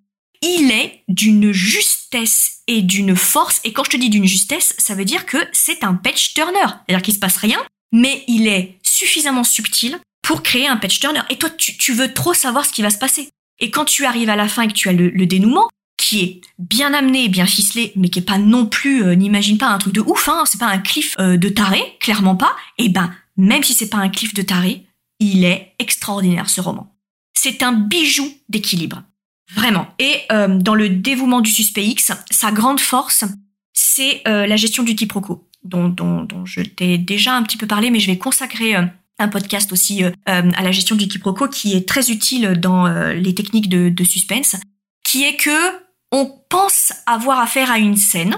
il 0.46 0.72
est 0.72 1.04
d'une 1.08 1.52
justesse 1.52 2.60
et 2.68 2.84
d'une 2.84 3.16
force. 3.16 3.60
Et 3.64 3.74
quand 3.74 3.84
je 3.84 3.90
te 3.90 3.98
dis 3.98 4.10
d'une 4.10 4.28
justesse, 4.28 4.76
ça 4.78 4.94
veut 4.94 5.06
dire 5.06 5.26
que 5.26 5.38
c'est 5.54 5.84
un 5.84 5.96
patch 5.96 6.34
turner. 6.34 6.68
C'est-à-dire 6.88 7.02
qu'il 7.02 7.14
se 7.16 7.20
passe 7.20 7.38
rien, 7.38 7.58
mais 7.92 8.24
il 8.28 8.48
est 8.48 8.78
suffisamment 8.84 9.44
subtil 9.44 10.00
pour 10.22 10.44
créer 10.44 10.68
un 10.68 10.78
patch 10.78 11.00
turner. 11.00 11.22
Et 11.30 11.38
toi, 11.38 11.50
tu, 11.50 11.94
veux 11.94 12.14
trop 12.14 12.34
savoir 12.34 12.66
ce 12.66 12.72
qui 12.72 12.84
va 12.84 12.92
se 12.92 12.98
passer. 13.00 13.30
Et 13.60 13.72
quand 13.72 13.86
tu 13.86 14.06
arrives 14.06 14.30
à 14.30 14.36
la 14.36 14.48
fin 14.48 14.64
et 14.64 14.68
que 14.68 14.74
tu 14.74 14.88
as 14.88 14.94
le, 14.94 15.26
dénouement, 15.26 15.68
qui 15.98 16.22
est 16.22 16.42
bien 16.60 16.94
amené, 16.94 17.28
bien 17.28 17.48
ficelé, 17.48 17.92
mais 17.96 18.10
qui 18.10 18.20
est 18.20 18.24
pas 18.24 18.38
non 18.38 18.68
plus, 18.68 19.04
euh, 19.04 19.16
n'imagine 19.16 19.58
pas 19.58 19.68
un 19.68 19.78
truc 19.78 19.94
de 19.94 20.02
ouf, 20.02 20.30
hein, 20.30 20.44
c'est 20.46 20.60
pas 20.60 20.68
un 20.68 20.78
cliff 20.78 21.16
euh, 21.20 21.38
de 21.38 21.50
taré, 21.50 21.82
clairement 22.00 22.36
pas. 22.36 22.56
Et 22.78 22.90
ben, 22.90 23.12
même 23.38 23.64
si 23.64 23.74
c'est 23.74 23.90
pas 23.90 23.98
un 23.98 24.10
cliff 24.10 24.34
de 24.34 24.42
taré, 24.42 24.86
il 25.20 25.44
est 25.44 25.74
extraordinaire 25.80 26.50
ce 26.50 26.62
roman. 26.62 26.94
C'est 27.34 27.64
un 27.64 27.72
bijou 27.72 28.30
d'équilibre. 28.50 29.04
Vraiment. 29.54 29.88
Et 30.00 30.22
euh, 30.32 30.48
dans 30.60 30.76
le 30.76 30.90
dévouement 30.90 31.42
du 31.42 31.52
suspect 31.52 31.86
X, 31.86 32.12
sa 32.32 32.52
grande 32.52 32.80
force, 32.80 33.26
c'est 33.74 34.22
euh, 34.28 34.48
la 34.48 34.56
gestion 34.56 34.84
du 34.84 34.96
quiproquo, 34.96 35.48
dont, 35.64 35.90
dont, 35.90 36.28
je 36.46 36.62
t'ai 36.62 36.98
déjà 36.98 37.36
un 37.36 37.44
petit 37.44 37.58
peu 37.58 37.68
parlé, 37.68 37.92
mais 37.92 38.00
je 38.00 38.08
vais 38.08 38.18
consacrer 38.18 38.76
euh, 38.76 38.86
un 39.20 39.28
podcast 39.28 39.72
aussi 39.72 40.04
à 40.26 40.42
la 40.42 40.72
gestion 40.74 40.98
du 40.98 41.08
quiproquo 41.08 41.48
qui 41.48 41.74
est 41.74 41.88
très 41.88 42.12
utile 42.12 42.60
dans 42.60 42.86
les 43.14 43.34
techniques 43.34 43.70
de, 43.70 43.88
de, 43.88 44.04
suspense, 44.04 44.58
qui 45.06 45.24
est 45.24 45.38
que 45.38 45.56
on 46.12 46.30
pense 46.50 46.92
avoir 47.06 47.40
affaire 47.40 47.72
à 47.72 47.78
une 47.78 47.96
scène 47.96 48.38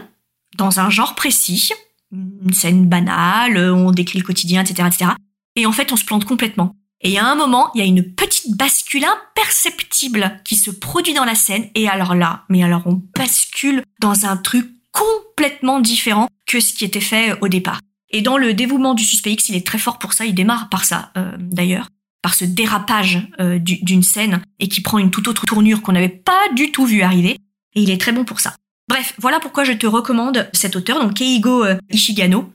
dans 0.56 0.80
un 0.80 0.92
genre 0.92 1.16
précis, 1.16 1.72
une 2.12 2.54
scène 2.54 2.88
banale, 2.88 3.58
on 3.58 3.90
décrit 3.90 4.20
le 4.20 4.24
quotidien, 4.24 4.62
etc., 4.62 4.88
etc. 4.88 5.12
Et 5.56 5.66
en 5.66 5.72
fait, 5.72 5.92
on 5.92 5.98
se 5.98 6.06
plante 6.06 6.26
complètement. 6.26 6.76
Et 7.02 7.18
à 7.18 7.26
un 7.26 7.36
moment, 7.36 7.72
il 7.74 7.80
y 7.80 7.82
a 7.82 7.86
une 7.86 8.04
petite 8.04 8.27
bascule 8.56 9.06
imperceptible 9.06 10.42
qui 10.46 10.56
se 10.56 10.72
produit 10.72 11.14
dans 11.14 11.26
la 11.26 11.36
scène. 11.36 11.68
Et 11.76 11.88
alors 11.88 12.16
là, 12.16 12.46
mais 12.50 12.64
alors 12.64 12.84
on 12.86 13.02
bascule 13.16 13.84
dans 14.00 14.26
un 14.26 14.38
truc 14.38 14.68
complètement 14.92 15.80
différent 15.80 16.28
que 16.46 16.60
ce 16.60 16.74
qui 16.74 16.86
était 16.86 17.02
fait 17.02 17.38
au 17.42 17.48
départ. 17.48 17.80
Et 18.10 18.22
dans 18.22 18.38
le 18.38 18.54
dévouement 18.54 18.94
du 18.94 19.04
suspect 19.04 19.34
X, 19.34 19.50
il 19.50 19.56
est 19.56 19.66
très 19.66 19.78
fort 19.78 20.00
pour 20.00 20.14
ça. 20.14 20.26
Il 20.26 20.34
démarre 20.34 20.70
par 20.70 20.86
ça, 20.86 21.12
euh, 21.18 21.36
d'ailleurs, 21.38 21.90
par 22.22 22.34
ce 22.34 22.46
dérapage 22.46 23.28
euh, 23.40 23.60
d'une 23.60 24.04
scène 24.04 24.42
et 24.60 24.68
qui 24.68 24.82
prend 24.82 24.98
une 24.98 25.12
toute 25.12 25.28
autre 25.28 25.46
tournure 25.46 25.82
qu'on 25.82 25.92
n'avait 25.92 26.08
pas 26.10 26.40
du 26.56 26.72
tout 26.72 26.86
vu 26.86 27.02
arriver. 27.02 27.38
Et 27.76 27.82
il 27.82 27.92
est 27.92 28.00
très 28.00 28.12
bon 28.12 28.24
pour 28.24 28.40
ça. 28.40 28.56
Bref, 28.90 29.14
voilà 29.20 29.40
pourquoi 29.40 29.66
je 29.66 29.74
te 29.74 29.86
recommande 29.86 30.50
cet 30.54 30.78
auteur, 30.78 31.02
donc 31.02 31.16
Keigo 31.16 31.66
euh, 31.66 31.76
Ishigano, 31.92 32.52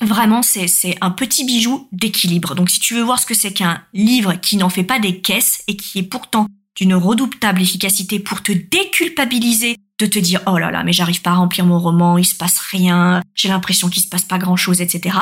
Vraiment, 0.00 0.42
c'est 0.42 0.96
un 1.00 1.10
petit 1.10 1.44
bijou 1.44 1.88
d'équilibre. 1.92 2.54
Donc 2.54 2.70
si 2.70 2.80
tu 2.80 2.94
veux 2.94 3.02
voir 3.02 3.18
ce 3.18 3.26
que 3.26 3.34
c'est 3.34 3.52
qu'un 3.52 3.82
livre 3.92 4.34
qui 4.34 4.56
n'en 4.56 4.70
fait 4.70 4.84
pas 4.84 4.98
des 4.98 5.20
caisses 5.20 5.62
et 5.66 5.76
qui 5.76 5.98
est 5.98 6.04
pourtant 6.04 6.46
d'une 6.76 6.94
redoutable 6.94 7.60
efficacité 7.60 8.18
pour 8.18 8.42
te 8.42 8.52
déculpabiliser 8.52 9.76
de 9.98 10.06
te 10.06 10.18
dire 10.18 10.40
oh 10.46 10.56
là 10.56 10.70
là 10.70 10.82
mais 10.82 10.94
j'arrive 10.94 11.20
pas 11.20 11.32
à 11.32 11.34
remplir 11.34 11.66
mon 11.66 11.78
roman, 11.78 12.16
il 12.16 12.24
se 12.24 12.34
passe 12.34 12.58
rien, 12.58 13.22
j'ai 13.34 13.48
l'impression 13.48 13.90
qu'il 13.90 14.02
se 14.02 14.08
passe 14.08 14.24
pas 14.24 14.38
grand 14.38 14.56
chose, 14.56 14.80
etc. 14.80 15.18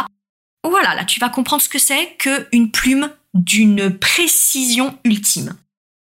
Voilà, 0.62 0.94
là 0.94 1.04
tu 1.04 1.18
vas 1.18 1.28
comprendre 1.28 1.62
ce 1.62 1.68
que 1.68 1.80
c'est 1.80 2.16
qu'une 2.18 2.70
plume 2.70 3.10
d'une 3.34 3.90
précision 3.90 4.96
ultime. 5.04 5.54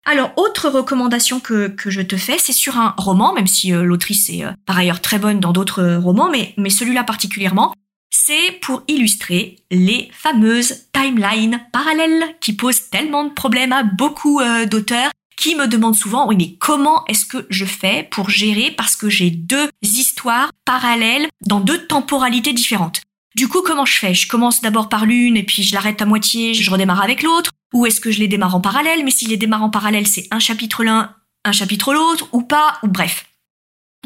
Alors, 0.09 0.33
autre 0.37 0.68
recommandation 0.68 1.40
que, 1.40 1.66
que 1.66 1.90
je 1.90 2.00
te 2.00 2.16
fais, 2.16 2.38
c'est 2.38 2.52
sur 2.52 2.78
un 2.78 2.95
roman, 2.97 3.35
même 3.35 3.49
si 3.49 3.73
euh, 3.73 3.83
l'autrice 3.83 4.30
est 4.30 4.45
euh, 4.45 4.52
par 4.64 4.78
ailleurs 4.78 5.00
très 5.00 5.18
bonne 5.18 5.40
dans 5.40 5.52
d'autres 5.52 5.83
euh, 5.83 5.99
romans, 5.99 6.30
mais, 6.30 6.54
mais 6.56 6.71
celui-là 6.71 7.02
particulièrement, 7.02 7.75
c'est 8.10 8.52
pour 8.62 8.82
illustrer 8.88 9.56
les 9.70 10.08
fameuses 10.12 10.86
timelines 10.92 11.60
parallèles 11.72 12.36
qui 12.40 12.54
posent 12.54 12.90
tellement 12.90 13.25
de 13.25 13.32
problèmes 13.32 13.72
à 13.72 13.82
beaucoup 13.82 14.40
euh, 14.40 14.66
d'auteurs 14.66 15.10
qui 15.36 15.54
me 15.54 15.66
demandent 15.66 15.94
souvent, 15.94 16.26
oui, 16.26 16.36
mais 16.36 16.56
comment 16.58 17.04
est-ce 17.06 17.26
que 17.26 17.46
je 17.50 17.64
fais 17.64 18.08
pour 18.10 18.30
gérer 18.30 18.70
parce 18.70 18.96
que 18.96 19.10
j'ai 19.10 19.30
deux 19.30 19.68
histoires 19.82 20.50
parallèles 20.64 21.28
dans 21.46 21.60
deux 21.60 21.86
temporalités 21.86 22.54
différentes. 22.54 23.02
Du 23.36 23.48
coup, 23.48 23.60
comment 23.62 23.84
je 23.84 23.98
fais? 23.98 24.14
Je 24.14 24.28
commence 24.28 24.62
d'abord 24.62 24.88
par 24.88 25.04
l'une 25.04 25.36
et 25.36 25.42
puis 25.42 25.62
je 25.62 25.75
l'arrête 25.75 26.00
à 26.00 26.06
moitié, 26.06 26.54
je 26.54 26.70
redémarre 26.70 27.02
avec 27.02 27.22
l'autre 27.22 27.50
Ou 27.75 27.84
est-ce 27.84 28.00
que 28.00 28.10
je 28.10 28.18
les 28.18 28.28
démarre 28.28 28.54
en 28.54 28.62
parallèle? 28.62 29.04
Mais 29.04 29.10
si 29.10 29.26
les 29.26 29.36
démarre 29.36 29.62
en 29.62 29.68
parallèle, 29.68 30.06
c'est 30.06 30.26
un 30.30 30.38
chapitre 30.38 30.82
l'un, 30.82 31.14
un 31.44 31.52
chapitre 31.52 31.92
l'autre, 31.92 32.28
ou 32.32 32.42
pas, 32.42 32.78
ou 32.82 32.88
bref. 32.88 33.26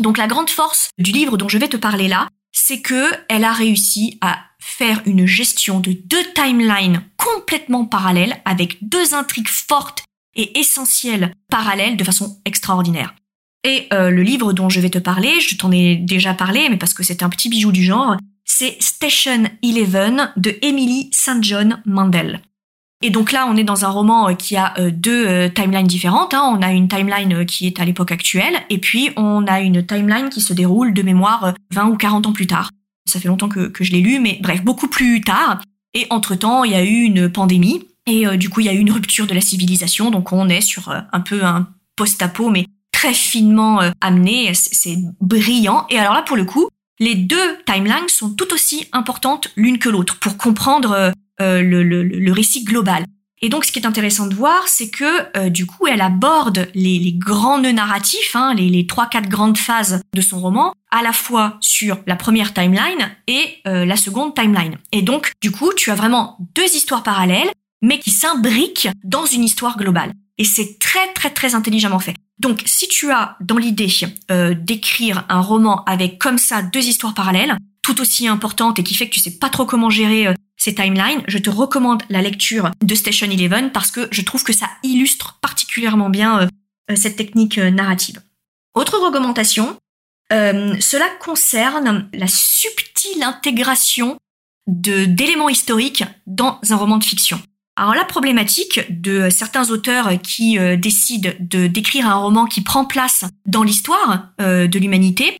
Donc 0.00 0.19
la 0.19 0.26
grande 0.26 0.50
force 0.50 0.90
du 0.99 1.12
livre 1.12 1.37
dont 1.37 1.49
je 1.49 1.59
vais 1.59 1.69
te 1.69 1.76
parler 1.76 2.09
là, 2.09 2.28
c'est 2.71 2.83
que 2.83 3.11
elle 3.29 3.43
a 3.43 3.53
réussi 3.53 4.17
à 4.21 4.45
faire 4.61 5.03
une 5.05 5.27
gestion 5.27 5.81
de 5.81 5.91
deux 5.91 6.23
timelines 6.37 7.03
complètement 7.17 7.85
parallèles 7.85 8.41
avec 8.45 8.77
deux 8.81 9.12
intrigues 9.12 9.49
fortes 9.49 10.05
et 10.37 10.57
essentielles 10.57 11.35
parallèles 11.50 11.97
de 11.97 12.05
façon 12.05 12.41
extraordinaire. 12.45 13.17
Et 13.65 13.89
euh, 13.93 14.11
le 14.11 14.23
livre 14.23 14.53
dont 14.53 14.69
je 14.69 14.79
vais 14.79 14.89
te 14.89 14.99
parler, 14.99 15.41
je 15.41 15.57
t'en 15.57 15.73
ai 15.73 15.97
déjà 15.97 16.33
parlé, 16.33 16.69
mais 16.69 16.77
parce 16.77 16.95
que 16.95 17.03
c'est 17.03 17.25
un 17.25 17.29
petit 17.29 17.49
bijou 17.49 17.73
du 17.73 17.83
genre, 17.83 18.15
c'est 18.45 18.81
Station 18.81 19.50
Eleven 19.65 20.33
de 20.37 20.57
Emily 20.62 21.11
St. 21.12 21.43
John 21.43 21.83
Mandel. 21.87 22.41
Et 23.02 23.09
donc 23.09 23.33
là, 23.33 23.47
on 23.49 23.57
est 23.57 23.64
dans 23.64 23.85
un 23.85 23.88
roman 23.88 24.28
euh, 24.28 24.35
qui 24.35 24.57
a 24.57 24.75
euh, 24.78 24.90
deux 24.90 25.26
euh, 25.26 25.49
timelines 25.49 25.87
différentes. 25.87 26.35
Hein. 26.35 26.42
On 26.54 26.61
a 26.62 26.73
une 26.73 26.87
timeline 26.87 27.47
qui 27.47 27.66
est 27.66 27.80
à 27.80 27.85
l'époque 27.85 28.12
actuelle, 28.12 28.61
et 28.69 28.78
puis 28.78 29.11
on 29.16 29.47
a 29.47 29.61
une 29.61 29.85
timeline 29.87 30.28
qui 30.28 30.42
se 30.42 30.52
déroule 30.52 30.92
de 30.92 31.02
mémoire 31.02 31.54
20 31.73 31.87
ou 31.87 31.97
40 31.97 32.26
ans 32.26 32.33
plus 32.33 32.47
tard. 32.47 32.71
Ça 33.07 33.19
fait 33.19 33.28
longtemps 33.28 33.49
que, 33.49 33.73
je 33.80 33.92
l'ai 33.92 34.00
lu, 34.00 34.21
mais 34.21 34.38
bref, 34.42 34.62
beaucoup 34.62 34.88
plus 34.88 35.23
tard. 35.23 35.62
Et 35.95 36.07
entre-temps, 36.11 36.64
il 36.64 36.73
y 36.73 36.75
a 36.75 36.85
eu 36.85 37.02
une 37.02 37.30
pandémie, 37.30 37.87
et 38.07 38.37
du 38.37 38.50
coup, 38.50 38.61
il 38.61 38.66
y 38.66 38.69
a 38.69 38.75
eu 38.75 38.78
une 38.78 38.92
rupture 38.92 39.26
de 39.26 39.35
la 39.35 39.40
civilisation. 39.40 40.11
Donc 40.11 40.33
on 40.33 40.49
est 40.49 40.61
sur 40.61 40.90
un 40.90 41.21
peu 41.21 41.45
un 41.45 41.69
post-apo, 41.97 42.50
mais 42.50 42.66
très 42.92 43.14
finement 43.14 43.80
amené. 44.00 44.52
C'est 44.54 44.97
brillant. 45.21 45.87
Et 45.90 45.99
alors 45.99 46.14
là, 46.14 46.23
pour 46.23 46.37
le 46.37 46.45
coup, 46.45 46.69
les 47.00 47.14
deux 47.14 47.59
timelines 47.66 48.09
sont 48.09 48.30
tout 48.30 48.52
aussi 48.52 48.87
importantes 48.92 49.49
l'une 49.57 49.78
que 49.78 49.88
l'autre 49.88 50.19
pour 50.19 50.37
comprendre 50.37 51.12
euh, 51.40 51.62
euh, 51.62 51.82
le, 51.82 52.32
récit 52.32 52.64
global. 52.64 53.04
Et 53.42 53.49
donc, 53.49 53.64
ce 53.64 53.73
qui 53.73 53.78
est 53.78 53.87
intéressant 53.87 54.26
de 54.26 54.35
voir, 54.35 54.68
c'est 54.68 54.90
que 54.90 55.37
euh, 55.37 55.49
du 55.49 55.66
coup, 55.66 55.87
elle 55.87 56.02
aborde 56.02 56.68
les, 56.75 57.12
grands 57.12 57.59
nœuds 57.59 57.73
narratifs, 57.73 58.35
hein, 58.35 58.54
les 58.54 58.87
trois 58.87 59.06
quatre 59.06 59.28
grandes 59.28 59.59
phases 59.59 60.02
de 60.14 60.20
son 60.20 60.40
roman, 60.40 60.75
à 60.90 61.02
la 61.02 61.12
fois 61.12 61.56
sur 61.61 61.99
la 62.06 62.16
première 62.16 62.52
timeline 62.52 63.11
et 63.26 63.61
la 63.64 63.97
seconde 63.97 64.35
timeline. 64.35 64.76
Et 64.92 65.02
donc, 65.02 65.32
du 65.40 65.50
coup, 65.50 65.73
tu 65.75 65.90
as 65.90 65.94
vraiment 65.94 66.37
deux 66.54 66.75
histoires 66.75 67.02
parallèles, 67.02 67.50
mais 67.80 67.99
qui 67.99 68.11
s'imbriquent 68.11 68.88
dans 69.04 69.25
une 69.25 69.44
histoire 69.44 69.78
globale. 69.78 70.12
Et 70.38 70.44
c'est 70.44 70.78
très 70.78 71.12
très 71.12 71.30
très 71.30 71.54
intelligemment 71.54 71.99
fait. 71.99 72.14
Donc, 72.40 72.62
si 72.64 72.88
tu 72.88 73.11
as 73.11 73.37
dans 73.40 73.59
l'idée 73.59 73.88
euh, 74.30 74.54
d'écrire 74.54 75.26
un 75.28 75.42
roman 75.42 75.85
avec 75.85 76.18
comme 76.18 76.38
ça 76.38 76.62
deux 76.62 76.87
histoires 76.88 77.12
parallèles, 77.12 77.54
tout 77.94 78.00
aussi 78.00 78.28
importantes 78.28 78.78
et 78.78 78.82
qui 78.82 78.94
fait 78.94 79.09
que 79.09 79.14
tu 79.14 79.20
sais 79.20 79.38
pas 79.38 79.49
trop 79.49 79.66
comment 79.66 79.90
gérer 79.90 80.26
euh, 80.26 80.35
ces 80.56 80.75
timelines, 80.75 81.23
je 81.26 81.38
te 81.38 81.50
recommande 81.50 82.02
la 82.11 82.23
lecture 82.23 82.70
de 82.82 82.94
Station 82.94 83.30
Eleven 83.30 83.73
parce 83.73 83.90
que 83.90 84.09
je 84.11 84.23
trouve 84.23 84.44
que 84.44 84.52
ça 84.52 84.68
illustre 84.82 85.38
particulièrement 85.40 86.11
bien 86.11 86.42
euh, 86.42 86.97
cette 86.97 87.16
technique 87.16 87.59
narrative. 87.59 88.20
Autre 88.75 88.99
recommandation, 88.99 89.76
cela 90.30 91.06
concerne 91.20 92.09
la 92.12 92.28
subtile 92.28 93.23
intégration 93.23 94.16
d'éléments 94.68 95.49
historiques 95.49 96.04
dans 96.26 96.61
un 96.68 96.76
roman 96.76 96.99
de 96.99 97.04
fiction. 97.04 97.40
Alors 97.80 97.94
la 97.94 98.04
problématique 98.04 98.80
de 98.90 99.30
certains 99.30 99.70
auteurs 99.70 100.11
qui 100.23 100.59
euh, 100.59 100.76
décident 100.76 101.30
de 101.40 101.66
d'écrire 101.66 102.06
un 102.06 102.16
roman 102.16 102.44
qui 102.44 102.61
prend 102.61 102.85
place 102.85 103.25
dans 103.47 103.62
l'histoire 103.62 104.28
euh, 104.40 104.66
de 104.66 104.78
l'humanité, 104.78 105.38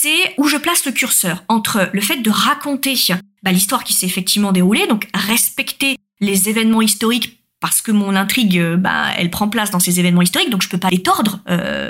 c'est 0.00 0.34
où 0.38 0.46
je 0.46 0.56
place 0.56 0.84
le 0.84 0.92
curseur 0.92 1.42
entre 1.48 1.90
le 1.92 2.00
fait 2.00 2.18
de 2.18 2.30
raconter 2.30 2.94
bah, 3.42 3.52
l'histoire 3.52 3.84
qui 3.84 3.92
s'est 3.92 4.06
effectivement 4.06 4.52
déroulée, 4.52 4.86
donc 4.86 5.08
respecter 5.12 5.96
les 6.20 6.48
événements 6.48 6.82
historiques 6.82 7.42
parce 7.60 7.80
que 7.80 7.90
mon 7.90 8.14
intrigue, 8.14 8.58
euh, 8.58 8.76
bah, 8.76 9.06
elle 9.16 9.30
prend 9.30 9.48
place 9.48 9.72
dans 9.72 9.80
ces 9.80 9.98
événements 9.98 10.22
historiques, 10.22 10.50
donc 10.50 10.62
je 10.62 10.68
peux 10.68 10.78
pas 10.78 10.90
les 10.90 11.02
tordre, 11.02 11.40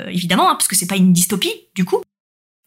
évidemment, 0.07 0.49
hein, 0.49 0.55
parce 0.55 0.67
que 0.67 0.75
c'est 0.75 0.87
pas 0.87 0.95
une 0.95 1.13
dystopie 1.13 1.53
du 1.75 1.85
coup. 1.85 2.01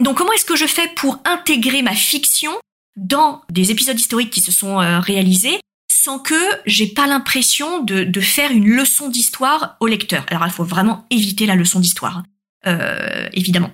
Donc 0.00 0.18
comment 0.18 0.32
est-ce 0.32 0.44
que 0.44 0.56
je 0.56 0.66
fais 0.66 0.88
pour 0.94 1.20
intégrer 1.24 1.82
ma 1.82 1.94
fiction 1.94 2.52
dans 2.96 3.42
des 3.50 3.70
épisodes 3.70 3.98
historiques 3.98 4.30
qui 4.30 4.40
se 4.40 4.52
sont 4.52 4.76
réalisés 5.00 5.58
sans 5.90 6.18
que 6.18 6.34
j'ai 6.66 6.86
pas 6.86 7.06
l'impression 7.06 7.82
de, 7.82 8.20
faire 8.20 8.50
une 8.52 8.68
leçon 8.68 9.08
d'histoire 9.08 9.76
au 9.80 9.86
lecteur? 9.88 10.24
Alors 10.28 10.46
il 10.46 10.52
faut 10.52 10.64
vraiment 10.64 11.04
éviter 11.10 11.46
la 11.46 11.56
leçon 11.56 11.80
d'histoire, 11.80 12.18
hein. 12.18 12.24
euh, 12.66 13.28
évidemment. 13.32 13.70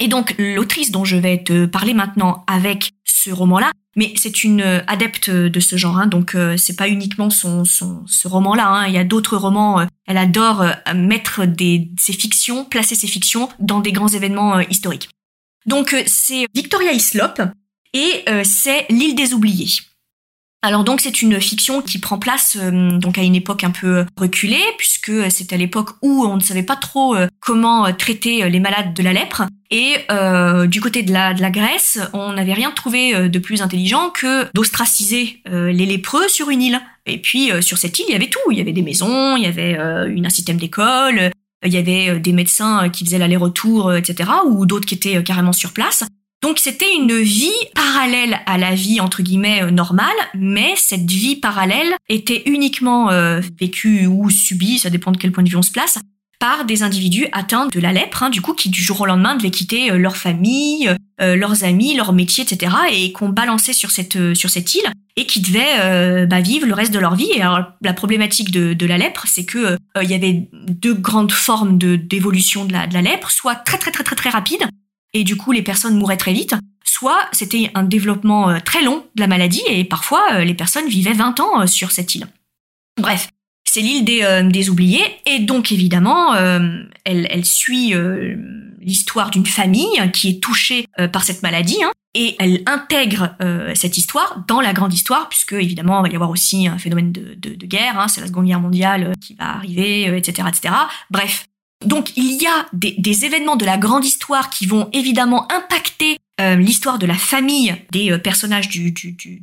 Et 0.00 0.08
donc 0.08 0.34
l'autrice 0.38 0.90
dont 0.90 1.04
je 1.04 1.16
vais 1.16 1.42
te 1.42 1.66
parler 1.66 1.94
maintenant 1.94 2.44
avec 2.46 2.92
ce 3.04 3.30
roman-là, 3.30 3.72
mais 3.96 4.12
c'est 4.16 4.44
une 4.44 4.62
adepte 4.86 5.30
de 5.30 5.60
ce 5.60 5.76
genre, 5.76 5.98
hein, 5.98 6.06
donc 6.06 6.34
euh, 6.34 6.56
c'est 6.56 6.76
pas 6.76 6.88
uniquement 6.88 7.28
son, 7.28 7.64
ce 7.64 8.28
roman-là. 8.28 8.66
Hein. 8.68 8.86
il 8.86 8.94
y 8.94 8.98
a 8.98 9.04
d'autres 9.04 9.36
romans. 9.36 9.80
Euh, 9.80 9.86
elle 10.06 10.16
adore 10.16 10.64
mettre 10.94 11.44
des, 11.44 11.90
ses 11.98 12.12
fictions, 12.12 12.64
placer 12.64 12.94
ses 12.94 13.06
fictions 13.06 13.48
dans 13.58 13.80
des 13.80 13.92
grands 13.92 14.08
événements 14.08 14.58
historiques. 14.60 15.08
Donc 15.66 15.94
c'est 16.06 16.46
Victoria 16.54 16.92
Hislop 16.92 17.42
et 17.92 18.24
c'est 18.42 18.86
L'île 18.88 19.14
des 19.14 19.34
oubliés. 19.34 19.68
Alors 20.62 20.84
donc 20.84 21.00
c'est 21.00 21.22
une 21.22 21.40
fiction 21.40 21.80
qui 21.80 21.98
prend 21.98 22.18
place 22.18 22.58
euh, 22.60 22.98
donc 22.98 23.16
à 23.16 23.22
une 23.22 23.34
époque 23.34 23.64
un 23.64 23.70
peu 23.70 24.04
reculée 24.18 24.62
puisque 24.76 25.10
c'est 25.30 25.54
à 25.54 25.56
l'époque 25.56 25.92
où 26.02 26.26
on 26.26 26.36
ne 26.36 26.40
savait 26.40 26.62
pas 26.62 26.76
trop 26.76 27.16
euh, 27.16 27.28
comment 27.40 27.86
euh, 27.86 27.92
traiter 27.92 28.48
les 28.50 28.60
malades 28.60 28.92
de 28.92 29.02
la 29.02 29.14
lèpre. 29.14 29.44
Et 29.70 29.94
du 30.66 30.80
côté 30.80 31.04
de 31.04 31.12
la, 31.12 31.32
de 31.32 31.40
la 31.40 31.50
Grèce 31.50 32.00
on 32.12 32.32
n'avait 32.32 32.54
rien 32.54 32.72
trouvé 32.72 33.28
de 33.28 33.38
plus 33.38 33.62
intelligent 33.62 34.10
que 34.10 34.52
d'ostraciser 34.52 35.42
les 35.46 35.86
lépreux 35.86 36.28
sur 36.28 36.50
une 36.50 36.60
île. 36.60 36.80
Et 37.06 37.18
puis 37.18 37.50
sur 37.60 37.78
cette 37.78 37.96
île 38.00 38.06
il 38.08 38.12
y 38.12 38.16
avait 38.16 38.28
tout. 38.28 38.50
Il 38.50 38.58
y 38.58 38.60
avait 38.60 38.72
des 38.72 38.82
maisons 38.82 39.36
il 39.36 39.44
y 39.44 39.46
avait 39.46 39.78
un 39.78 40.28
système 40.28 40.56
d'école 40.56 41.30
il 41.64 41.72
y 41.72 41.76
avait 41.76 42.18
des 42.18 42.32
médecins 42.32 42.88
qui 42.88 43.04
faisaient 43.04 43.18
l'aller-retour 43.18 43.94
etc 43.94 44.28
ou 44.44 44.66
d'autres 44.66 44.86
qui 44.86 44.96
étaient 44.96 45.22
carrément 45.22 45.52
sur 45.52 45.72
place 45.72 46.02
donc 46.42 46.58
c'était 46.58 46.94
une 46.94 47.18
vie 47.18 47.50
parallèle 47.74 48.40
à 48.46 48.56
la 48.56 48.74
vie 48.74 49.00
entre 49.00 49.22
guillemets 49.22 49.62
euh, 49.62 49.70
normale, 49.70 50.08
mais 50.34 50.72
cette 50.76 51.10
vie 51.10 51.36
parallèle 51.36 51.94
était 52.08 52.42
uniquement 52.46 53.10
euh, 53.10 53.40
vécue 53.60 54.06
ou 54.06 54.30
subie, 54.30 54.78
ça 54.78 54.88
dépend 54.88 55.12
de 55.12 55.18
quel 55.18 55.32
point 55.32 55.42
de 55.42 55.50
vue 55.50 55.56
on 55.56 55.62
se 55.62 55.70
place, 55.70 55.98
par 56.38 56.64
des 56.64 56.82
individus 56.82 57.26
atteints 57.32 57.66
de 57.66 57.78
la 57.78 57.92
lèpre, 57.92 58.22
hein, 58.22 58.30
du 58.30 58.40
coup 58.40 58.54
qui 58.54 58.70
du 58.70 58.82
jour 58.82 59.02
au 59.02 59.06
lendemain 59.06 59.36
devaient 59.36 59.50
quitter 59.50 59.90
euh, 59.90 59.98
leur 59.98 60.16
famille, 60.16 60.90
leurs 61.22 61.64
amis, 61.64 61.94
leur 61.94 62.14
métier, 62.14 62.44
etc. 62.44 62.74
et 62.90 63.12
qu'on 63.12 63.28
balançait 63.28 63.74
sur 63.74 63.90
cette 63.90 64.32
sur 64.32 64.48
cette 64.48 64.74
île 64.74 64.90
et 65.16 65.26
qui 65.26 65.42
devaient 65.42 66.26
bah, 66.26 66.40
vivre 66.40 66.66
le 66.66 66.72
reste 66.72 66.94
de 66.94 66.98
leur 66.98 67.14
vie. 67.14 67.28
Et 67.34 67.42
alors 67.42 67.72
la 67.82 67.92
problématique 67.92 68.50
de, 68.50 68.86
la 68.86 68.96
lèpre, 68.96 69.24
c'est 69.26 69.44
que 69.44 69.76
il 70.00 70.10
y 70.10 70.14
avait 70.14 70.48
deux 70.50 70.94
grandes 70.94 71.32
formes 71.32 71.76
d'évolution 71.76 72.64
de 72.64 72.72
la, 72.72 72.86
de 72.86 72.94
la 72.94 73.02
lèpre, 73.02 73.30
soit 73.30 73.54
très 73.54 73.76
très 73.76 73.90
très 73.90 74.02
très 74.02 74.16
très 74.16 74.30
rapide, 74.30 74.62
et 75.12 75.24
du 75.24 75.36
coup 75.36 75.52
les 75.52 75.62
personnes 75.62 75.96
mouraient 75.96 76.16
très 76.16 76.32
vite, 76.32 76.54
soit 76.84 77.28
c'était 77.32 77.70
un 77.74 77.82
développement 77.82 78.50
euh, 78.50 78.58
très 78.64 78.82
long 78.82 79.04
de 79.14 79.20
la 79.20 79.26
maladie 79.26 79.62
et 79.68 79.84
parfois 79.84 80.34
euh, 80.34 80.44
les 80.44 80.54
personnes 80.54 80.88
vivaient 80.88 81.12
20 81.12 81.40
ans 81.40 81.62
euh, 81.62 81.66
sur 81.66 81.92
cette 81.92 82.14
île. 82.14 82.26
Bref, 83.00 83.28
c'est 83.64 83.80
l'île 83.80 84.04
des, 84.04 84.70
oubliés 84.70 85.04
et 85.26 85.38
donc 85.38 85.70
évidemment 85.70 86.34
elle, 87.04 87.44
suit 87.44 87.94
l'histoire 88.80 89.30
d'une 89.30 89.46
famille 89.46 90.10
qui 90.12 90.28
est 90.28 90.42
touchée 90.42 90.86
par 91.12 91.22
cette 91.22 91.42
maladie 91.42 91.78
hein, 91.84 91.92
et 92.14 92.34
elle 92.40 92.62
intègre 92.66 93.36
cette 93.74 93.96
histoire 93.96 94.42
dans 94.48 94.60
la 94.60 94.72
grande 94.72 94.92
histoire 94.92 95.28
puisque 95.28 95.52
évidemment 95.52 96.00
il 96.00 96.08
va 96.08 96.12
y 96.12 96.16
avoir 96.16 96.30
aussi 96.30 96.66
un 96.66 96.78
phénomène 96.78 97.12
de 97.12 97.66
guerre, 97.66 97.98
hein, 97.98 98.08
c'est 98.08 98.20
la 98.20 98.26
Seconde 98.26 98.46
Guerre 98.46 98.60
mondiale 98.60 99.12
qui 99.20 99.34
va 99.34 99.54
arriver, 99.54 100.16
etc., 100.16 100.48
etc. 100.48 100.74
Bref, 101.10 101.46
donc 101.84 102.12
il 102.16 102.40
y 102.40 102.46
a 102.46 102.66
des, 102.72 103.24
événements 103.24 103.56
de 103.56 103.64
la 103.64 103.78
grande 103.78 104.04
histoire 104.04 104.50
qui 104.50 104.66
vont 104.66 104.88
évidemment 104.92 105.50
impacter 105.50 106.18
euh, 106.40 106.56
l'histoire 106.56 106.98
de 106.98 107.06
la 107.06 107.14
famille 107.14 107.74
des 107.90 108.10
euh, 108.10 108.18
personnages 108.18 108.68
du, 108.68 108.94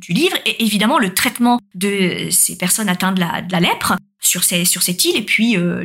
livre 0.08 0.36
et 0.46 0.64
évidemment 0.64 0.98
le 0.98 1.14
traitement 1.14 1.60
de 1.74 2.28
ces 2.30 2.56
personnes 2.56 2.88
atteintes 2.88 3.16
de 3.16 3.20
la, 3.20 3.60
lèpre 3.60 3.96
sur, 4.20 4.44
ces, 4.44 4.64
sur 4.64 4.82
cette 4.82 5.04
île 5.04 5.16
et 5.16 5.22
puis 5.22 5.56
euh, 5.56 5.84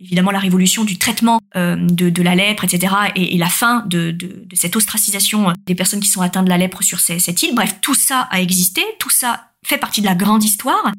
évidemment 0.00 0.32
la 0.32 0.40
révolution 0.40 0.84
du 0.84 0.98
traitement 0.98 1.40
de, 1.54 2.22
la 2.22 2.34
lèpre, 2.34 2.64
etc. 2.64 2.94
et, 3.14 3.38
la 3.38 3.48
fin 3.48 3.84
de, 3.86 4.16
cette 4.52 4.74
ostracisation 4.74 5.52
des 5.66 5.76
personnes 5.76 6.00
qui 6.00 6.08
sont 6.08 6.22
atteintes 6.22 6.46
de 6.46 6.50
la 6.50 6.58
lèpre 6.58 6.82
sur 6.82 6.98
cette 6.98 7.42
île. 7.42 7.54
Bref, 7.54 7.76
tout 7.80 7.94
ça 7.94 8.28
a 8.32 8.40
existé, 8.40 8.82
tout 8.98 9.10
ça 9.10 9.52
fait 9.64 9.78
partie 9.78 10.00
de 10.00 10.06
la 10.06 10.16
grande 10.16 10.42
histoire 10.42 10.92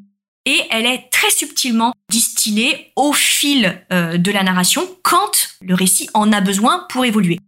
et 0.46 0.60
elle 0.70 0.86
est 0.86 1.08
très 1.10 1.30
subtilement 1.30 1.94
distillée 2.10 2.92
au 2.96 3.12
fil 3.12 3.82
euh, 3.92 4.18
de 4.18 4.30
la 4.30 4.42
narration 4.42 4.86
quand 5.02 5.56
le 5.60 5.74
récit 5.74 6.08
en 6.14 6.32
a 6.32 6.40
besoin 6.40 6.86
pour 6.90 7.04
évoluer. 7.04 7.38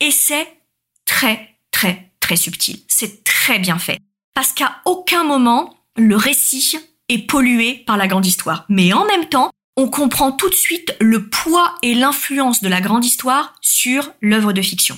Et 0.00 0.10
c'est 0.10 0.46
très 1.04 1.58
très 1.70 2.10
très 2.20 2.36
subtil, 2.36 2.80
c'est 2.88 3.24
très 3.24 3.58
bien 3.58 3.78
fait 3.78 3.98
parce 4.34 4.52
qu'à 4.52 4.80
aucun 4.84 5.24
moment 5.24 5.74
le 5.96 6.16
récit 6.16 6.78
est 7.08 7.26
pollué 7.26 7.84
par 7.86 7.96
la 7.96 8.06
grande 8.06 8.26
histoire. 8.26 8.64
Mais 8.68 8.92
en 8.92 9.06
même 9.06 9.28
temps, 9.28 9.50
on 9.76 9.88
comprend 9.88 10.32
tout 10.32 10.48
de 10.48 10.54
suite 10.54 10.94
le 11.00 11.28
poids 11.28 11.74
et 11.82 11.94
l'influence 11.94 12.62
de 12.62 12.68
la 12.68 12.80
grande 12.80 13.04
histoire 13.04 13.54
sur 13.60 14.10
l'œuvre 14.20 14.52
de 14.52 14.62
fiction. 14.62 14.96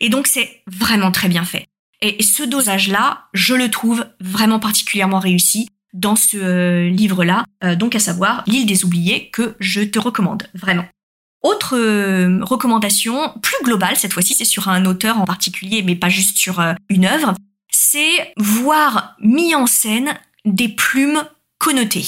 Et 0.00 0.08
donc 0.08 0.26
c'est 0.26 0.62
vraiment 0.66 1.10
très 1.10 1.28
bien 1.28 1.44
fait. 1.44 1.66
Et 2.00 2.22
ce 2.22 2.44
dosage-là, 2.44 3.26
je 3.34 3.54
le 3.54 3.70
trouve 3.70 4.06
vraiment 4.20 4.60
particulièrement 4.60 5.18
réussi 5.18 5.68
dans 5.98 6.16
ce 6.16 6.36
euh, 6.36 6.88
livre-là, 6.88 7.44
euh, 7.64 7.74
donc 7.74 7.94
à 7.94 7.98
savoir 7.98 8.44
L'île 8.46 8.66
des 8.66 8.84
oubliés, 8.84 9.30
que 9.30 9.56
je 9.58 9.80
te 9.80 9.98
recommande 9.98 10.44
vraiment. 10.54 10.86
Autre 11.42 11.76
euh, 11.76 12.38
recommandation, 12.42 13.32
plus 13.42 13.64
globale, 13.64 13.96
cette 13.96 14.12
fois-ci 14.12 14.34
c'est 14.34 14.44
sur 14.44 14.68
un 14.68 14.84
auteur 14.86 15.20
en 15.20 15.24
particulier, 15.24 15.82
mais 15.82 15.96
pas 15.96 16.08
juste 16.08 16.38
sur 16.38 16.62
une 16.88 17.04
œuvre, 17.04 17.34
c'est 17.70 18.32
voir 18.36 19.16
mis 19.20 19.54
en 19.54 19.66
scène 19.66 20.14
des 20.44 20.68
plumes 20.68 21.22
connotées. 21.58 22.06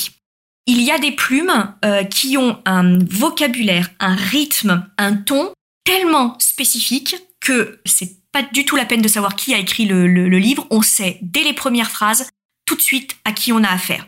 Il 0.67 0.81
y 0.83 0.91
a 0.91 0.99
des 0.99 1.13
plumes 1.13 1.75
qui 2.11 2.37
ont 2.37 2.61
un 2.65 2.99
vocabulaire, 2.99 3.91
un 3.99 4.15
rythme, 4.15 4.87
un 4.99 5.15
ton 5.15 5.53
tellement 5.85 6.39
spécifique 6.39 7.17
que 7.41 7.81
c'est 7.85 8.21
pas 8.33 8.43
du 8.43 8.65
tout 8.65 8.77
la 8.77 8.85
peine 8.85 9.03
de 9.03 9.09
savoir 9.09 9.35
qui 9.35 9.55
a 9.55 9.59
écrit 9.59 9.87
le, 9.87 10.07
livre. 10.39 10.67
On 10.71 10.83
sait 10.83 11.19
dès 11.23 11.43
les 11.43 11.53
premières 11.53 11.91
phrases 11.91 12.29
tout 12.71 12.77
de 12.77 12.83
suite 12.83 13.17
à 13.25 13.33
qui 13.33 13.53
on 13.53 13.65
a 13.65 13.69
affaire. 13.69 14.07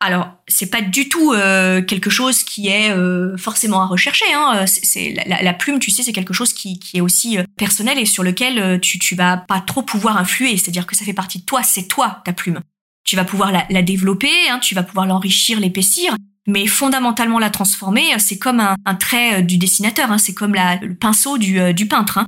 Alors, 0.00 0.32
c'est 0.48 0.66
pas 0.66 0.80
du 0.80 1.08
tout 1.08 1.32
euh, 1.32 1.82
quelque 1.82 2.10
chose 2.10 2.42
qui 2.42 2.66
est 2.66 2.90
euh, 2.90 3.36
forcément 3.36 3.80
à 3.80 3.86
rechercher. 3.86 4.24
Hein. 4.34 4.64
C'est 4.66 5.14
la, 5.24 5.54
plume, 5.54 5.78
tu 5.78 5.92
sais, 5.92 6.02
c'est 6.02 6.12
quelque 6.12 6.34
chose 6.34 6.52
qui, 6.52 6.80
est 6.94 7.00
aussi 7.00 7.38
euh, 7.38 7.44
personnel 7.56 8.00
et 8.00 8.04
sur 8.04 8.24
lequel 8.24 8.80
tu, 8.80 8.98
tu 8.98 9.14
vas 9.14 9.36
pas 9.36 9.60
trop 9.60 9.82
pouvoir 9.82 10.16
influer. 10.16 10.56
C'est-à-dire 10.56 10.88
que 10.88 10.96
ça 10.96 11.04
fait 11.04 11.12
partie 11.12 11.38
de 11.38 11.44
toi, 11.44 11.62
c'est 11.62 11.86
toi 11.86 12.22
ta 12.24 12.32
plume. 12.32 12.58
Tu 13.04 13.14
vas 13.14 13.24
pouvoir 13.24 13.52
la, 13.52 13.82
développer, 13.82 14.50
hein, 14.50 14.58
tu 14.58 14.74
vas 14.74 14.82
pouvoir 14.82 15.06
l'enrichir, 15.06 15.60
l'épaissir, 15.60 16.16
mais 16.48 16.66
fondamentalement 16.66 17.38
la 17.38 17.50
transformer, 17.50 18.18
c'est 18.18 18.38
comme 18.38 18.58
un, 18.58 18.94
trait 18.96 19.44
du 19.44 19.58
dessinateur, 19.58 20.10
hein. 20.10 20.18
c'est 20.18 20.34
comme 20.34 20.54
le 20.54 20.94
pinceau 20.96 21.38
du, 21.38 21.86
peintre. 21.88 22.18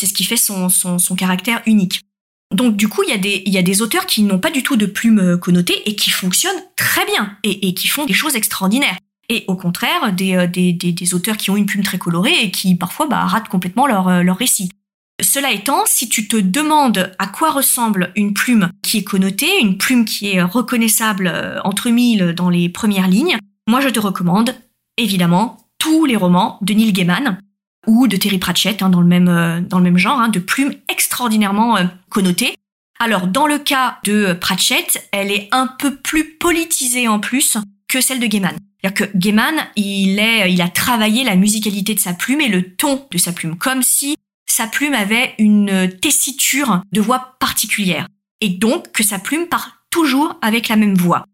C'est 0.00 0.06
ce 0.06 0.14
qui 0.14 0.24
fait 0.24 0.38
son, 0.38 0.70
caractère 1.18 1.60
unique. 1.66 2.00
Donc 2.54 2.76
du 2.76 2.88
coup, 2.88 3.02
il 3.02 3.10
y, 3.10 3.58
a 3.58 3.62
des, 3.62 3.82
auteurs 3.82 4.06
qui 4.06 4.22
n'ont 4.22 4.38
pas 4.38 4.50
du 4.50 4.62
tout 4.62 4.76
de 4.76 4.86
plumes 4.86 5.20
euh, 5.20 5.36
connotées 5.36 5.82
et 5.88 5.94
qui 5.94 6.10
fonctionnent 6.10 6.62
très 6.76 7.04
bien 7.04 7.36
et, 7.44 7.74
qui 7.74 7.88
font 7.88 8.06
des 8.06 8.14
choses 8.14 8.36
extraordinaires. 8.36 8.96
Et 9.28 9.44
au 9.48 9.54
contraire, 9.54 10.12
des, 10.12 10.34
euh, 10.34 10.46
des, 10.46 11.14
auteurs 11.14 11.36
qui 11.36 11.50
ont 11.50 11.56
une 11.56 11.66
plume 11.66 11.82
très 11.82 11.98
colorée 11.98 12.42
et 12.42 12.50
qui 12.50 12.74
parfois 12.74 13.06
bah, 13.06 13.26
ratent 13.26 13.48
complètement 13.48 13.86
euh, 14.08 14.22
leur 14.22 14.36
récit. 14.38 14.70
Cela 15.20 15.52
étant, 15.52 15.82
si 15.84 16.08
tu 16.08 16.26
te 16.26 16.36
demandes 16.36 17.12
à 17.18 17.26
quoi 17.26 17.50
ressemble 17.50 18.12
une 18.16 18.32
plume 18.32 18.70
qui 18.82 18.98
est 18.98 19.04
connotée, 19.04 19.60
une 19.60 19.76
plume 19.76 20.04
qui 20.04 20.28
est 20.28 20.42
reconnaissable 20.42 21.60
entre 21.64 21.90
mille 21.90 22.34
dans 22.34 22.50
les 22.50 22.68
premières 22.68 23.08
lignes, 23.08 23.36
moi 23.68 23.80
je 23.80 23.88
te 23.88 23.98
recommande 23.98 24.54
évidemment 24.96 25.58
tous 25.78 26.04
les 26.04 26.14
romans 26.14 26.58
de 26.62 26.72
Neil 26.72 26.92
Gaiman, 26.92 27.38
ou 27.86 28.06
de 28.06 28.16
Terry 28.16 28.38
Pratchett 28.38 28.82
hein, 28.82 28.90
dans 28.90 29.00
le 29.00 29.06
même 29.06 29.28
euh, 29.28 29.60
dans 29.60 29.78
le 29.78 29.84
même 29.84 29.98
genre, 29.98 30.20
hein, 30.20 30.28
de 30.28 30.38
plumes 30.38 30.74
extraordinairement 30.88 31.76
euh, 31.76 31.84
connotées. 32.08 32.54
Alors 33.00 33.26
dans 33.26 33.46
le 33.46 33.58
cas 33.58 33.98
de 34.04 34.32
Pratchett, 34.32 35.08
elle 35.12 35.30
est 35.30 35.48
un 35.52 35.66
peu 35.66 35.96
plus 35.96 36.36
politisée 36.36 37.08
en 37.08 37.20
plus 37.20 37.56
que 37.88 38.00
celle 38.00 38.20
de 38.20 38.26
Gaiman. 38.26 38.56
C'est-à-dire 38.80 39.08
que 39.08 39.16
Gaiman, 39.16 39.54
il 39.76 40.18
est, 40.18 40.52
il 40.52 40.60
a 40.60 40.68
travaillé 40.68 41.24
la 41.24 41.36
musicalité 41.36 41.94
de 41.94 42.00
sa 42.00 42.12
plume 42.12 42.40
et 42.40 42.48
le 42.48 42.74
ton 42.74 43.06
de 43.10 43.18
sa 43.18 43.32
plume, 43.32 43.56
comme 43.56 43.82
si 43.82 44.16
sa 44.46 44.66
plume 44.66 44.94
avait 44.94 45.34
une 45.38 45.90
tessiture 46.00 46.82
de 46.92 47.00
voix 47.00 47.36
particulière. 47.38 48.06
Et 48.40 48.48
donc 48.48 48.92
que 48.92 49.04
sa 49.04 49.18
plume 49.18 49.46
part 49.46 49.78
toujours 49.90 50.36
avec 50.42 50.68
la 50.68 50.76
même 50.76 50.94
voix. 50.94 51.24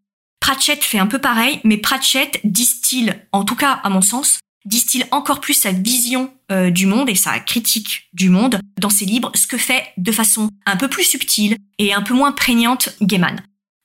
Pratchett 0.40 0.84
fait 0.84 0.98
un 0.98 1.06
peu 1.06 1.18
pareil, 1.18 1.60
mais 1.64 1.78
Pratchett 1.78 2.38
distille, 2.44 3.14
en 3.32 3.44
tout 3.44 3.56
cas 3.56 3.80
à 3.82 3.88
mon 3.88 4.02
sens, 4.02 4.40
distille 4.64 5.04
encore 5.11 5.40
plus 5.40 5.54
sa 5.54 5.73
vision 5.73 6.33
euh, 6.50 6.71
du 6.71 6.87
monde 6.87 7.09
et 7.09 7.14
sa 7.14 7.38
critique 7.38 8.09
du 8.12 8.28
monde 8.28 8.59
dans 8.78 8.90
ses 8.90 9.04
livres, 9.04 9.30
ce 9.35 9.47
que 9.47 9.59
fait 9.59 9.85
de 9.97 10.12
façon 10.12 10.50
un 10.66 10.76
peu 10.76 10.88
plus 10.88 11.04
subtile 11.04 11.56
et 11.78 11.92
un 11.92 12.02
peu 12.02 12.14
moins 12.14 12.33
prégnante 12.33 12.90
Gaiman. 13.02 13.40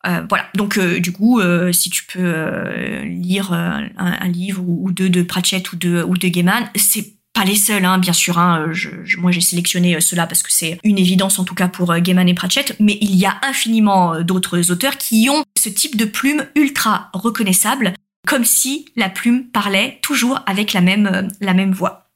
Euh, 0.07 0.23
voilà, 0.29 0.45
donc 0.55 0.77
euh, 0.77 0.99
du 0.99 1.11
coup, 1.11 1.41
si 1.71 1.89
tu 1.89 2.05
peux 2.05 3.03
lire 3.03 3.51
un, 3.51 4.27
livre 4.27 4.63
ou, 4.65 4.91
deux 4.91 5.09
de 5.09 5.23
Pratchett 5.23 5.71
ou 5.73 5.75
de, 5.75 6.03
ou 6.03 6.17
de 6.17 6.27
Gaiman, 6.27 6.69
c'est 6.75 7.15
pas 7.33 7.43
les 7.43 7.55
seuls, 7.55 7.85
hein, 7.85 7.97
bien 7.97 8.13
sûr. 8.13 8.37
Hein, 8.37 8.71
moi, 9.17 9.31
j'ai 9.31 9.41
sélectionné 9.41 9.99
cela 10.01 10.25
parce 10.25 10.41
que 10.41 10.51
c'est 10.51 10.79
une 10.83 10.97
évidence 10.97 11.39
en 11.39 11.43
tout 11.43 11.55
cas 11.55 11.67
pour 11.67 11.93
Gaiman 11.97 12.27
et 12.27 12.33
Pratchett, 12.33 12.75
mais 12.79 12.97
il 13.01 13.15
y 13.15 13.25
a 13.25 13.37
infiniment 13.43 14.21
d'autres 14.21 14.71
auteurs 14.71 14.97
qui 14.97 15.29
ont 15.29 15.43
ce 15.57 15.69
type 15.69 15.97
de 15.97 16.05
plume 16.05 16.45
ultra 16.55 17.09
reconnaissable 17.13 17.93
comme 18.29 18.45
si 18.45 18.85
la 18.95 19.09
plume 19.09 19.49
parlait 19.49 19.97
toujours 20.03 20.39
avec 20.45 20.73
la 20.73 20.81
même, 20.81 21.07
euh, 21.07 21.27
la 21.41 21.55
même 21.55 21.73
voix. 21.73 22.11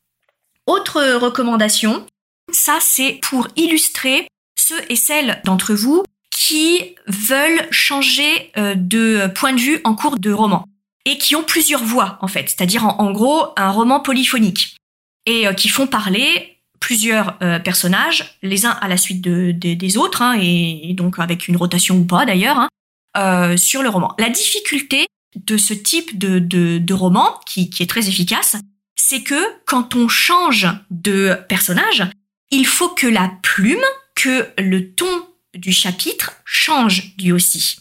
Autre 0.68 1.16
recommandation, 1.16 2.06
ça 2.52 2.78
c'est 2.80 3.20
pour 3.24 3.48
illustrer 3.56 4.28
ceux 4.56 4.80
et 4.90 4.96
celles 4.96 5.42
d'entre 5.44 5.74
vous 5.74 6.04
qui 6.30 6.96
veulent 7.08 7.68
changer 7.72 8.52
euh, 8.58 8.76
de 8.76 9.28
point 9.34 9.54
de 9.54 9.60
vue 9.60 9.82
en 9.84 9.96
cours 9.96 10.20
de 10.20 10.32
roman 10.32 10.66
et 11.06 11.18
qui 11.18 11.36
ont 11.36 11.44
plusieurs 11.44 11.84
voix 11.84 12.20
en 12.22 12.28
fait, 12.28 12.48
c'est-à-dire 12.48 12.86
en, 12.86 13.12
gros 13.12 13.48
un 13.58 13.72
roman 13.72 14.00
polyphonique 14.00 14.78
et 15.26 15.48
euh, 15.48 15.54
qui 15.54 15.68
font 15.68 15.88
parler 15.88 16.60
plusieurs 16.80 17.38
personnages 17.64 18.38
les 18.42 18.66
uns 18.66 18.78
à 18.82 18.90
la 18.90 18.98
suite 18.98 19.22
des 19.22 19.98
autres 19.98 20.22
hein, 20.22 20.38
et, 20.38 20.94
donc 20.96 21.18
avec 21.18 21.48
une 21.48 21.56
rotation 21.56 21.96
ou 21.96 22.04
pas 22.04 22.26
d'ailleurs 22.26 22.68
hein, 23.16 23.56
sur 23.56 23.84
le 23.84 23.88
roman. 23.88 24.14
La 24.20 24.30
difficulté 24.30 25.08
de 25.36 25.58
ce 25.58 25.74
type 25.74 26.18
de, 26.18 26.40
de, 26.40 26.94
roman, 26.94 27.40
qui, 27.46 27.70
qui 27.70 27.84
est 27.84 27.88
très 27.88 28.08
efficace, 28.08 28.56
c'est 28.96 29.24
que 29.24 29.42
quand 29.66 29.96
on 29.96 30.08
change 30.08 30.68
de 30.90 31.38
personnage, 31.50 32.04
il 32.52 32.68
faut 32.68 32.90
que 32.90 33.08
la 33.08 33.32
plume, 33.42 33.84
que 34.16 34.50
le 34.58 34.94
ton 34.94 35.28
du 35.54 35.72
chapitre 35.72 36.34
change 36.46 37.14
lui 37.20 37.32
aussi. 37.32 37.78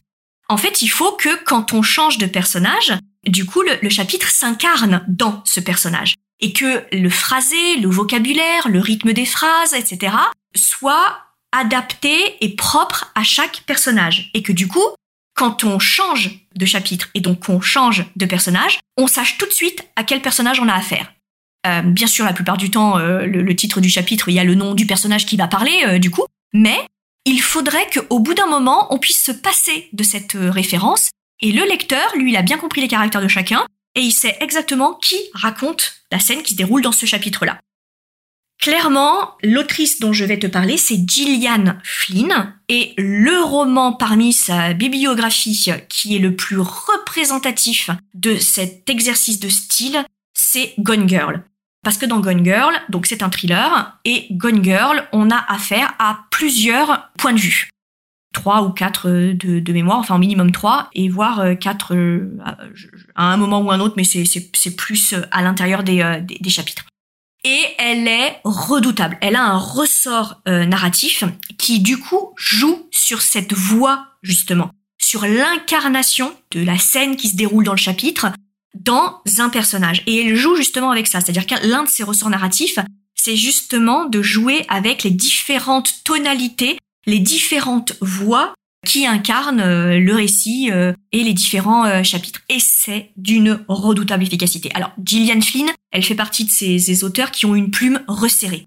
En 0.48 0.56
fait, 0.56 0.82
il 0.82 0.88
faut 0.88 1.12
que 1.12 1.42
quand 1.44 1.72
on 1.72 1.82
change 1.82 2.18
de 2.18 2.26
personnage, 2.26 2.92
du 3.26 3.46
coup, 3.46 3.62
le, 3.62 3.78
le 3.80 3.88
chapitre 3.88 4.28
s'incarne 4.28 5.04
dans 5.08 5.42
ce 5.44 5.60
personnage. 5.60 6.14
Et 6.40 6.52
que 6.52 6.84
le 6.92 7.08
phrasé, 7.08 7.76
le 7.76 7.88
vocabulaire, 7.88 8.68
le 8.68 8.80
rythme 8.80 9.12
des 9.12 9.26
phrases, 9.26 9.74
etc., 9.74 10.14
soit 10.56 11.18
adapté 11.52 12.36
et 12.44 12.56
propre 12.56 13.12
à 13.14 13.22
chaque 13.22 13.62
personnage. 13.66 14.30
Et 14.34 14.42
que 14.42 14.52
du 14.52 14.66
coup, 14.66 14.84
quand 15.34 15.64
on 15.64 15.78
change 15.78 16.30
de 16.54 16.66
chapitre 16.66 17.08
et 17.14 17.20
donc 17.20 17.46
qu'on 17.46 17.60
change 17.60 18.04
de 18.16 18.26
personnage, 18.26 18.80
on 18.96 19.06
sache 19.06 19.38
tout 19.38 19.46
de 19.46 19.52
suite 19.52 19.84
à 19.96 20.04
quel 20.04 20.20
personnage 20.20 20.60
on 20.60 20.68
a 20.68 20.74
affaire. 20.74 21.12
Euh, 21.66 21.82
bien 21.82 22.06
sûr, 22.06 22.24
la 22.24 22.32
plupart 22.32 22.56
du 22.56 22.70
temps, 22.70 22.98
euh, 22.98 23.24
le, 23.24 23.56
titre 23.56 23.80
du 23.80 23.88
chapitre, 23.88 24.28
il 24.28 24.34
y 24.34 24.40
a 24.40 24.44
le 24.44 24.54
nom 24.54 24.74
du 24.74 24.86
personnage 24.86 25.26
qui 25.26 25.36
va 25.36 25.46
parler, 25.46 25.84
euh, 25.86 25.98
du 25.98 26.10
coup, 26.10 26.26
mais 26.52 26.78
il 27.24 27.40
faudrait 27.40 27.88
qu'au 27.88 28.18
bout 28.18 28.34
d'un 28.34 28.48
moment, 28.48 28.92
on 28.92 28.98
puisse 28.98 29.22
se 29.22 29.32
passer 29.32 29.88
de 29.92 30.02
cette 30.02 30.32
référence, 30.34 31.10
et 31.40 31.52
le 31.52 31.64
lecteur, 31.64 32.16
lui, 32.16 32.32
il 32.32 32.36
a 32.36 32.42
bien 32.42 32.58
compris 32.58 32.80
les 32.80 32.88
caractères 32.88 33.22
de 33.22 33.28
chacun, 33.28 33.64
et 33.94 34.00
il 34.00 34.12
sait 34.12 34.36
exactement 34.40 34.94
qui 34.94 35.16
raconte 35.34 36.02
la 36.10 36.18
scène 36.18 36.42
qui 36.42 36.52
se 36.52 36.56
déroule 36.56 36.82
dans 36.82 36.92
ce 36.92 37.06
chapitre-là. 37.06 37.60
Clairement, 38.62 39.32
l'autrice 39.42 39.98
dont 39.98 40.12
je 40.12 40.24
vais 40.24 40.38
te 40.38 40.46
parler, 40.46 40.76
c'est 40.76 41.00
Gillian 41.04 41.74
Flynn, 41.82 42.54
et 42.68 42.94
le 42.96 43.42
roman 43.42 43.92
parmi 43.92 44.32
sa 44.32 44.72
bibliographie 44.72 45.68
qui 45.88 46.14
est 46.14 46.20
le 46.20 46.36
plus 46.36 46.60
représentatif 46.60 47.90
de 48.14 48.36
cet 48.36 48.88
exercice 48.88 49.40
de 49.40 49.48
style, 49.48 50.04
c'est 50.32 50.74
Gone 50.78 51.08
Girl. 51.08 51.42
Parce 51.82 51.98
que 51.98 52.06
dans 52.06 52.20
Gone 52.20 52.44
Girl, 52.44 52.72
donc 52.88 53.06
c'est 53.06 53.24
un 53.24 53.30
thriller, 53.30 53.98
et 54.04 54.28
Gone 54.30 54.62
Girl, 54.62 55.08
on 55.10 55.32
a 55.32 55.44
affaire 55.48 55.94
à 55.98 56.20
plusieurs 56.30 57.10
points 57.18 57.32
de 57.32 57.40
vue. 57.40 57.68
Trois 58.32 58.62
ou 58.62 58.70
quatre 58.70 59.10
de, 59.10 59.72
mémoire, 59.72 59.98
enfin 59.98 60.14
au 60.14 60.18
minimum 60.18 60.52
trois, 60.52 60.88
et 60.94 61.08
voire 61.08 61.40
euh, 61.40 61.54
quatre 61.56 61.96
euh, 61.96 62.38
à 63.16 63.24
un 63.24 63.36
moment 63.36 63.60
ou 63.60 63.72
un 63.72 63.80
autre, 63.80 63.94
mais 63.96 64.04
c'est 64.04 64.76
plus 64.76 65.16
à 65.32 65.42
l'intérieur 65.42 65.82
euh, 65.88 66.20
des 66.20 66.50
chapitres 66.50 66.84
et 67.44 67.64
elle 67.78 68.06
est 68.06 68.40
redoutable. 68.44 69.18
Elle 69.20 69.36
a 69.36 69.44
un 69.44 69.58
ressort 69.58 70.40
euh, 70.48 70.64
narratif 70.64 71.24
qui 71.58 71.80
du 71.80 71.98
coup 71.98 72.32
joue 72.36 72.86
sur 72.90 73.22
cette 73.22 73.52
voix 73.52 74.06
justement, 74.22 74.70
sur 74.98 75.26
l'incarnation 75.26 76.32
de 76.52 76.62
la 76.62 76.78
scène 76.78 77.16
qui 77.16 77.28
se 77.28 77.36
déroule 77.36 77.64
dans 77.64 77.72
le 77.72 77.78
chapitre 77.78 78.28
dans 78.74 79.20
un 79.38 79.48
personnage. 79.48 80.02
Et 80.06 80.20
elle 80.20 80.36
joue 80.36 80.56
justement 80.56 80.90
avec 80.90 81.06
ça, 81.06 81.20
c'est-à-dire 81.20 81.46
qu'un 81.46 81.60
l'un 81.60 81.82
de 81.82 81.88
ses 81.88 82.04
ressorts 82.04 82.30
narratifs, 82.30 82.78
c'est 83.14 83.36
justement 83.36 84.06
de 84.06 84.22
jouer 84.22 84.64
avec 84.68 85.02
les 85.02 85.10
différentes 85.10 86.02
tonalités, 86.04 86.78
les 87.06 87.18
différentes 87.18 87.94
voix 88.00 88.54
qui 88.86 89.06
incarne 89.06 89.60
euh, 89.60 89.98
le 89.98 90.14
récit 90.14 90.70
euh, 90.70 90.92
et 91.12 91.22
les 91.22 91.34
différents 91.34 91.84
euh, 91.86 92.02
chapitres. 92.02 92.40
Et 92.48 92.58
c'est 92.58 93.10
d'une 93.16 93.64
redoutable 93.68 94.24
efficacité. 94.24 94.70
Alors, 94.74 94.92
Gillian 95.04 95.40
Flynn, 95.40 95.70
elle 95.90 96.04
fait 96.04 96.14
partie 96.14 96.44
de 96.44 96.50
ces, 96.50 97.04
auteurs 97.04 97.30
qui 97.30 97.46
ont 97.46 97.54
une 97.54 97.70
plume 97.70 98.00
resserrée. 98.08 98.66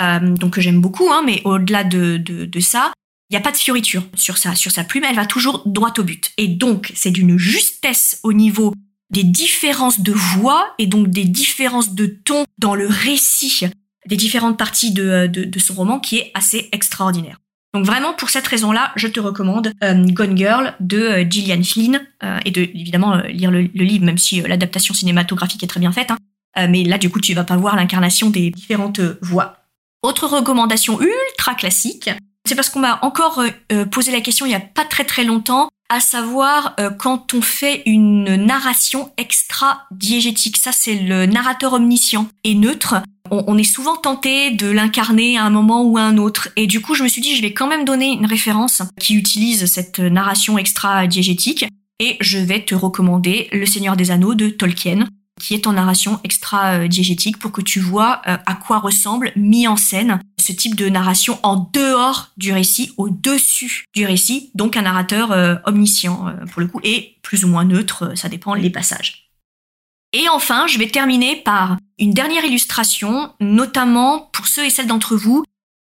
donc 0.00 0.54
que 0.54 0.60
j'aime 0.60 0.80
beaucoup, 0.80 1.10
hein, 1.10 1.22
mais 1.24 1.40
au-delà 1.44 1.84
de, 1.84 2.16
de, 2.16 2.60
ça, 2.60 2.92
il 3.30 3.34
n'y 3.34 3.38
a 3.38 3.40
pas 3.40 3.52
de 3.52 3.56
fioriture 3.56 4.02
sur 4.14 4.36
sa, 4.36 4.84
plume, 4.84 5.04
elle 5.04 5.16
va 5.16 5.26
toujours 5.26 5.62
droit 5.66 5.92
au 5.98 6.02
but. 6.02 6.32
Et 6.36 6.48
donc, 6.48 6.92
c'est 6.94 7.10
d'une 7.10 7.38
justesse 7.38 8.20
au 8.22 8.32
niveau 8.32 8.74
des 9.10 9.24
différences 9.24 10.00
de 10.00 10.12
voix 10.12 10.74
et 10.78 10.86
donc 10.86 11.08
des 11.08 11.24
différences 11.24 11.94
de 11.94 12.06
ton 12.06 12.44
dans 12.58 12.74
le 12.74 12.86
récit 12.86 13.66
des 14.06 14.16
différentes 14.16 14.58
parties 14.58 14.92
de, 14.92 15.26
de, 15.26 15.58
son 15.58 15.74
roman 15.74 15.98
qui 15.98 16.18
est 16.18 16.30
assez 16.34 16.68
extraordinaire. 16.72 17.38
Donc 17.74 17.84
vraiment 17.84 18.14
pour 18.14 18.30
cette 18.30 18.46
raison-là, 18.46 18.92
je 18.94 19.08
te 19.08 19.18
recommande 19.18 19.72
euh, 19.82 20.04
Gone 20.06 20.36
Girl 20.36 20.74
de 20.78 20.98
euh, 20.98 21.24
Gillian 21.28 21.62
Flynn 21.64 22.00
euh, 22.22 22.38
et 22.44 22.52
de 22.52 22.62
évidemment 22.62 23.16
lire 23.26 23.50
le, 23.50 23.62
livre 23.62 24.04
même 24.04 24.16
si 24.16 24.40
l'adaptation 24.40 24.94
cinématographique 24.94 25.62
est 25.64 25.66
très 25.66 25.80
bien 25.80 25.90
faite. 25.90 26.12
Hein. 26.12 26.68
mais 26.68 26.84
là 26.84 26.98
du 26.98 27.10
coup 27.10 27.20
tu 27.20 27.34
vas 27.34 27.42
pas 27.42 27.56
voir 27.56 27.74
l'incarnation 27.74 28.30
des 28.30 28.50
différentes 28.50 29.00
voix. 29.20 29.56
Autre 30.02 30.28
recommandation 30.28 31.00
ultra 31.00 31.54
classique, 31.54 32.10
c'est 32.46 32.54
parce 32.54 32.70
qu'on 32.70 32.78
m'a 32.78 33.00
encore 33.02 33.42
posé 33.90 34.12
la 34.12 34.20
question 34.20 34.46
il 34.46 34.52
y 34.52 34.54
a 34.54 34.60
pas 34.60 34.84
très 34.84 35.04
très 35.04 35.24
longtemps 35.24 35.68
à 35.88 35.98
savoir 35.98 36.76
quand 36.98 37.34
on 37.34 37.42
fait 37.42 37.82
une 37.86 38.36
narration 38.36 39.12
extra-diégétique. 39.16 40.58
Ça, 40.58 40.72
c'est 40.72 40.94
le 40.94 41.26
narrateur 41.26 41.72
omniscient 41.72 42.28
et 42.44 42.54
neutre. 42.54 42.96
On, 43.30 43.56
est 43.56 43.64
souvent 43.64 43.96
tenté 43.96 44.50
de 44.50 44.68
l'incarner 44.68 45.38
à 45.38 45.44
un 45.44 45.50
moment 45.50 45.82
ou 45.82 45.96
à 45.96 46.02
un 46.02 46.18
autre. 46.18 46.50
Et 46.56 46.66
du 46.66 46.80
coup, 46.80 46.94
je 46.94 47.02
me 47.02 47.08
suis 47.08 47.22
dit, 47.22 47.36
je 47.36 47.42
vais 47.42 47.54
quand 47.54 47.66
même 47.66 47.84
donner 47.84 48.12
une 48.12 48.26
référence 48.26 48.82
qui 49.00 49.14
utilise 49.14 49.64
cette 49.66 49.98
narration 49.98 50.58
extra-diégétique. 50.58 51.64
Et 52.00 52.16
je 52.20 52.38
vais 52.38 52.64
te 52.64 52.74
recommander 52.74 53.48
Le 53.52 53.66
Seigneur 53.66 53.96
des 53.96 54.10
Anneaux 54.10 54.34
de 54.34 54.50
Tolkien, 54.50 55.08
qui 55.40 55.54
est 55.54 55.66
en 55.66 55.72
narration 55.72 56.20
extra-diégétique 56.24 57.38
pour 57.38 57.52
que 57.52 57.60
tu 57.60 57.80
vois 57.80 58.20
euh, 58.26 58.36
à 58.46 58.54
quoi 58.54 58.78
ressemble, 58.78 59.32
mis 59.36 59.66
en 59.66 59.76
scène, 59.76 60.20
ce 60.40 60.52
type 60.52 60.76
de 60.76 60.88
narration 60.88 61.38
en 61.42 61.70
dehors 61.72 62.30
du 62.36 62.52
récit, 62.52 62.92
au-dessus 62.96 63.84
du 63.94 64.06
récit, 64.06 64.50
donc 64.54 64.76
un 64.76 64.82
narrateur 64.82 65.32
euh, 65.32 65.56
omniscient 65.64 66.28
euh, 66.28 66.46
pour 66.46 66.60
le 66.60 66.66
coup, 66.66 66.80
et 66.82 67.16
plus 67.22 67.44
ou 67.44 67.48
moins 67.48 67.64
neutre, 67.64 68.12
ça 68.16 68.28
dépend 68.28 68.54
les 68.54 68.70
passages. 68.70 69.30
Et 70.12 70.28
enfin, 70.28 70.66
je 70.68 70.78
vais 70.78 70.86
terminer 70.88 71.36
par 71.36 71.76
une 71.98 72.12
dernière 72.12 72.44
illustration, 72.44 73.32
notamment 73.40 74.30
pour 74.32 74.46
ceux 74.46 74.64
et 74.64 74.70
celles 74.70 74.86
d'entre 74.86 75.16
vous 75.16 75.44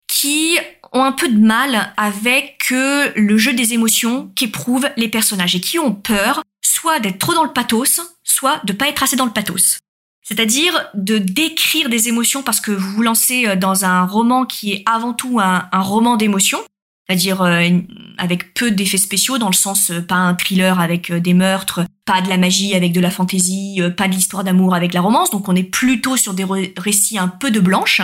qui 0.07 0.57
ont 0.91 1.03
un 1.03 1.11
peu 1.11 1.27
de 1.27 1.39
mal 1.39 1.93
avec 1.97 2.69
le 2.69 3.37
jeu 3.37 3.53
des 3.53 3.73
émotions 3.73 4.31
qu'éprouvent 4.35 4.89
les 4.95 5.07
personnages 5.07 5.55
et 5.55 5.61
qui 5.61 5.79
ont 5.79 5.93
peur 5.93 6.43
soit 6.63 6.99
d'être 6.99 7.19
trop 7.19 7.33
dans 7.33 7.43
le 7.43 7.51
pathos, 7.51 8.01
soit 8.23 8.61
de 8.63 8.73
pas 8.73 8.87
être 8.87 9.03
assez 9.03 9.15
dans 9.15 9.25
le 9.25 9.31
pathos. 9.31 9.79
C'est-à-dire 10.23 10.89
de 10.93 11.17
décrire 11.17 11.89
des 11.89 12.07
émotions 12.07 12.43
parce 12.43 12.61
que 12.61 12.71
vous 12.71 12.91
vous 12.91 13.01
lancez 13.01 13.47
euh, 13.47 13.55
dans 13.55 13.85
un 13.85 14.05
roman 14.05 14.45
qui 14.45 14.71
est 14.71 14.83
avant 14.85 15.13
tout 15.13 15.39
un, 15.39 15.67
roman 15.73 16.15
d'émotions, 16.15 16.59
c'est-à-dire 17.07 17.41
euh, 17.41 17.69
avec 18.17 18.53
peu 18.53 18.71
d'effets 18.71 18.97
spéciaux 18.97 19.37
dans 19.37 19.49
le 19.49 19.53
sens 19.53 19.91
euh, 19.91 20.01
pas 20.01 20.15
un 20.15 20.35
thriller 20.35 20.79
avec 20.79 21.11
des 21.11 21.33
meurtres, 21.33 21.81
pas 22.05 22.21
de 22.21 22.29
la 22.29 22.37
magie 22.37 22.75
avec 22.75 22.91
de 22.93 22.99
la 22.99 23.11
fantaisie, 23.11 23.81
pas 23.97 24.07
de 24.07 24.13
l'histoire 24.13 24.43
d'amour 24.43 24.75
avec 24.75 24.93
la 24.93 25.01
romance, 25.01 25.31
donc 25.31 25.47
on 25.49 25.55
est 25.55 25.63
plutôt 25.63 26.17
sur 26.17 26.33
des 26.33 26.45
récits 26.77 27.17
un 27.17 27.27
peu 27.27 27.51
de 27.51 27.59
blanche 27.59 28.01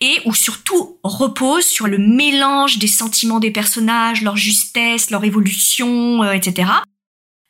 et 0.00 0.20
où 0.26 0.34
surtout 0.34 0.98
repose 1.02 1.64
sur 1.64 1.86
le 1.86 1.98
mélange 1.98 2.78
des 2.78 2.86
sentiments 2.86 3.40
des 3.40 3.50
personnages, 3.50 4.22
leur 4.22 4.36
justesse, 4.36 5.10
leur 5.10 5.24
évolution, 5.24 6.22
etc. 6.32 6.68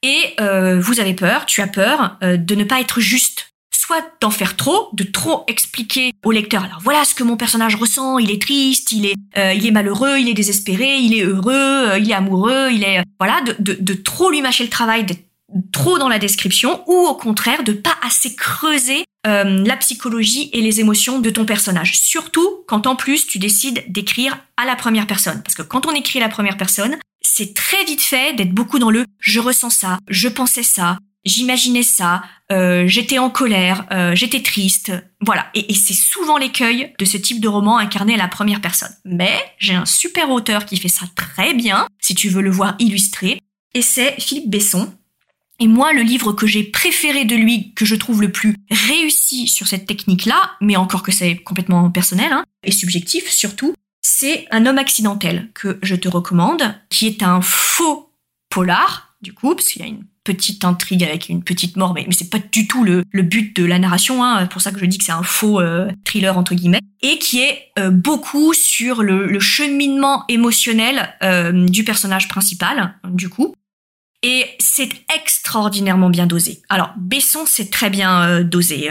Et 0.02 0.34
euh, 0.40 0.80
vous 0.80 1.00
avez 1.00 1.14
peur, 1.14 1.46
tu 1.46 1.60
as 1.62 1.66
peur 1.66 2.16
euh, 2.22 2.36
de 2.36 2.54
ne 2.54 2.64
pas 2.64 2.80
être 2.80 3.00
juste. 3.00 3.52
Soit 3.86 4.04
d'en 4.20 4.30
faire 4.30 4.56
trop, 4.56 4.88
de 4.94 5.04
trop 5.04 5.44
expliquer 5.46 6.10
au 6.24 6.32
lecteur. 6.32 6.64
Alors 6.64 6.80
voilà 6.82 7.04
ce 7.04 7.14
que 7.14 7.22
mon 7.22 7.36
personnage 7.36 7.76
ressent. 7.76 8.18
Il 8.18 8.32
est 8.32 8.42
triste, 8.42 8.90
il 8.90 9.06
est, 9.06 9.14
euh, 9.36 9.52
il 9.52 9.64
est 9.64 9.70
malheureux, 9.70 10.18
il 10.18 10.28
est 10.28 10.34
désespéré, 10.34 10.96
il 10.96 11.14
est 11.14 11.22
heureux, 11.22 11.92
il 11.96 12.10
est 12.10 12.14
amoureux, 12.14 12.70
il 12.72 12.82
est 12.82 13.04
voilà 13.20 13.42
de, 13.42 13.54
de, 13.60 13.76
de 13.78 13.94
trop 13.94 14.30
lui 14.30 14.42
mâcher 14.42 14.64
le 14.64 14.70
travail, 14.70 15.04
d'être 15.04 15.22
trop 15.72 15.98
dans 15.98 16.08
la 16.08 16.18
description, 16.18 16.82
ou 16.88 16.94
au 16.94 17.14
contraire 17.14 17.62
de 17.62 17.72
pas 17.72 17.94
assez 18.02 18.34
creuser 18.34 19.04
la 19.24 19.76
psychologie 19.76 20.50
et 20.52 20.60
les 20.60 20.78
émotions 20.80 21.18
de 21.18 21.30
ton 21.30 21.44
personnage. 21.44 21.98
Surtout 21.98 22.64
quand 22.68 22.86
en 22.86 22.94
plus 22.94 23.26
tu 23.26 23.38
décides 23.38 23.84
d'écrire 23.88 24.38
à 24.56 24.64
la 24.64 24.76
première 24.76 25.06
personne. 25.06 25.42
Parce 25.42 25.56
que 25.56 25.62
quand 25.62 25.86
on 25.86 25.92
écrit 25.92 26.20
à 26.20 26.22
la 26.22 26.28
première 26.28 26.56
personne, 26.56 26.96
c'est 27.22 27.52
très 27.52 27.84
vite 27.84 28.02
fait 28.02 28.34
d'être 28.34 28.52
beaucoup 28.52 28.78
dans 28.78 28.90
le 28.90 29.04
je 29.18 29.40
ressens 29.40 29.70
ça, 29.70 29.98
je 30.08 30.28
pensais 30.28 30.62
ça, 30.62 30.98
j'imaginais 31.26 31.82
ça, 31.82 32.22
euh, 32.50 32.84
j'étais 32.86 33.18
en 33.18 33.28
colère, 33.28 33.86
euh, 33.92 34.14
j'étais 34.14 34.42
triste, 34.42 34.92
voilà. 35.20 35.48
Et, 35.54 35.74
c'est 35.74 35.94
souvent 35.94 36.38
l'écueil 36.38 36.94
de 36.98 37.04
ce 37.04 37.16
type 37.16 37.40
de 37.40 37.48
roman 37.48 37.78
incarné 37.78 38.14
à 38.14 38.18
la 38.18 38.28
première 38.28 38.60
personne. 38.60 38.94
Mais 39.04 39.36
j'ai 39.58 39.74
un 39.74 39.84
super 39.84 40.30
auteur 40.30 40.64
qui 40.64 40.76
fait 40.76 40.88
ça 40.88 41.06
très 41.14 41.52
bien, 41.52 41.86
si 42.00 42.14
tu 42.14 42.28
veux 42.28 42.42
le 42.42 42.50
voir 42.50 42.76
illustré, 42.78 43.40
et 43.74 43.82
c'est 43.82 44.18
Philippe 44.20 44.48
Besson. 44.48 44.92
Et 45.58 45.68
moi, 45.68 45.92
le 45.92 46.02
livre 46.02 46.32
que 46.32 46.46
j'ai 46.46 46.64
préféré 46.64 47.24
de 47.24 47.34
lui, 47.34 47.72
que 47.74 47.84
je 47.84 47.94
trouve 47.94 48.20
le 48.20 48.30
plus 48.30 48.56
réussi 48.70 49.48
sur 49.48 49.66
cette 49.66 49.86
technique-là, 49.86 50.52
mais 50.60 50.76
encore 50.76 51.02
que 51.02 51.12
c'est 51.12 51.36
complètement 51.36 51.90
personnel 51.90 52.32
hein, 52.32 52.44
et 52.62 52.72
subjectif 52.72 53.30
surtout, 53.30 53.74
c'est 54.08 54.46
Un 54.52 54.66
homme 54.66 54.78
accidentel 54.78 55.50
que 55.52 55.80
je 55.82 55.96
te 55.96 56.08
recommande, 56.08 56.62
qui 56.90 57.08
est 57.08 57.24
un 57.24 57.40
faux 57.42 58.12
polar, 58.48 59.05
du 59.22 59.32
coup, 59.32 59.54
parce 59.54 59.68
qu'il 59.68 59.82
y 59.82 59.84
a 59.84 59.88
une 59.88 60.04
petite 60.24 60.64
intrigue 60.64 61.04
avec 61.04 61.28
une 61.28 61.42
petite 61.42 61.76
mort, 61.76 61.94
mais, 61.94 62.06
c'est 62.10 62.30
pas 62.30 62.38
du 62.38 62.66
tout 62.66 62.84
le, 62.84 63.04
but 63.12 63.54
de 63.56 63.64
la 63.64 63.78
narration, 63.78 64.24
hein, 64.24 64.46
pour 64.46 64.60
ça 64.60 64.72
que 64.72 64.78
je 64.78 64.84
dis 64.86 64.98
que 64.98 65.04
c'est 65.04 65.12
un 65.12 65.22
faux 65.22 65.60
euh, 65.60 65.90
thriller 66.04 66.36
entre 66.36 66.54
guillemets, 66.54 66.80
et 67.02 67.18
qui 67.18 67.40
est 67.40 67.68
euh, 67.78 67.90
beaucoup 67.90 68.52
sur 68.52 69.02
le, 69.02 69.38
cheminement 69.38 70.24
émotionnel 70.28 71.14
euh, 71.22 71.66
du 71.66 71.84
personnage 71.84 72.28
principal, 72.28 72.94
du 73.08 73.28
coup, 73.28 73.54
et 74.22 74.46
c'est 74.58 74.88
extraordinairement 75.14 76.10
bien 76.10 76.26
dosé. 76.26 76.60
Alors 76.68 76.92
Besson, 76.96 77.44
c'est 77.46 77.70
très 77.70 77.90
bien 77.90 78.42
dosé. 78.42 78.90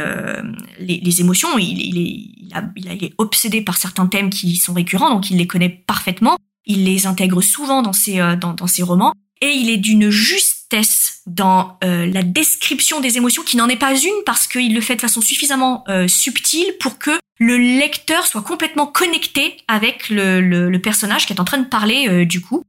Les, 0.80 1.20
émotions, 1.20 1.58
il, 1.58 1.98
est, 1.98 2.54
il, 2.76 3.04
est 3.04 3.14
obsédé 3.18 3.62
par 3.62 3.76
certains 3.76 4.08
thèmes 4.08 4.30
qui 4.30 4.56
sont 4.56 4.74
récurrents, 4.74 5.10
donc 5.10 5.30
il 5.30 5.38
les 5.38 5.48
connaît 5.48 5.70
parfaitement. 5.70 6.38
Il 6.66 6.86
les 6.86 7.06
intègre 7.06 7.42
souvent 7.42 7.82
dans 7.82 7.92
ses, 7.92 8.20
dans 8.40 8.68
ses 8.68 8.84
romans. 8.84 9.14
Et 9.42 9.52
il 9.52 9.70
est 9.70 9.78
d'une 9.78 10.10
justesse 10.10 11.22
dans 11.26 11.78
la 11.82 12.24
description 12.24 13.00
des 13.00 13.18
émotions 13.18 13.44
qui 13.44 13.58
n'en 13.58 13.68
est 13.68 13.76
pas 13.76 13.96
une 13.96 14.24
parce 14.26 14.48
qu'il 14.48 14.74
le 14.74 14.82
fait 14.82 14.96
de 14.96 15.02
façon 15.02 15.22
suffisamment 15.22 15.84
subtile 16.08 16.74
pour 16.80 16.98
que 16.98 17.12
le 17.40 17.58
lecteur 17.58 18.26
soit 18.26 18.42
complètement 18.42 18.88
connecté 18.88 19.58
avec 19.68 20.10
le, 20.10 20.42
le, 20.42 20.70
le 20.70 20.82
personnage 20.82 21.26
qui 21.26 21.34
est 21.34 21.40
en 21.42 21.46
train 21.46 21.58
de 21.58 21.68
parler 21.68 22.26
du 22.26 22.42
coup. 22.42 22.64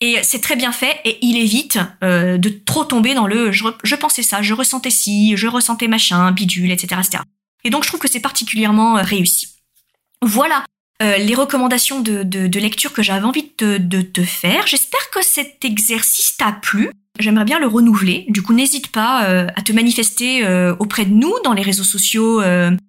Et 0.00 0.18
c'est 0.22 0.40
très 0.40 0.54
bien 0.54 0.70
fait 0.70 1.00
et 1.04 1.18
il 1.22 1.36
évite 1.38 1.78
euh, 2.04 2.38
de 2.38 2.50
trop 2.50 2.84
tomber 2.84 3.14
dans 3.14 3.26
le 3.26 3.50
je, 3.50 3.64
je, 3.82 3.94
pensais 3.96 4.22
ça, 4.22 4.42
je 4.42 4.54
ressentais 4.54 4.90
ci, 4.90 5.36
je 5.36 5.48
ressentais 5.48 5.88
machin, 5.88 6.30
bidule, 6.30 6.70
etc. 6.70 7.00
etc. 7.04 7.24
Et 7.64 7.70
donc 7.70 7.82
je 7.82 7.88
trouve 7.88 7.98
que 7.98 8.08
c'est 8.08 8.20
particulièrement 8.20 8.96
euh, 8.96 9.02
réussi. 9.02 9.48
Voilà 10.22 10.64
euh, 11.02 11.16
les 11.18 11.34
recommandations 11.34 12.00
de, 12.00 12.22
de, 12.22 12.46
de 12.46 12.60
lecture 12.60 12.92
que 12.92 13.02
j'avais 13.02 13.24
envie 13.24 13.50
de, 13.58 13.78
de 13.78 14.02
te 14.02 14.22
faire. 14.22 14.66
J'espère 14.66 15.10
que 15.10 15.22
cet 15.22 15.64
exercice 15.64 16.36
t'a 16.36 16.52
plu. 16.52 16.90
J'aimerais 17.18 17.44
bien 17.44 17.58
le 17.58 17.66
renouveler. 17.66 18.26
Du 18.28 18.42
coup, 18.42 18.52
n'hésite 18.52 18.88
pas 18.88 19.24
euh, 19.24 19.46
à 19.56 19.62
te 19.62 19.72
manifester 19.72 20.44
euh, 20.44 20.74
auprès 20.78 21.04
de 21.04 21.12
nous 21.12 21.34
dans 21.42 21.52
les 21.52 21.62
réseaux 21.62 21.84
sociaux 21.84 22.42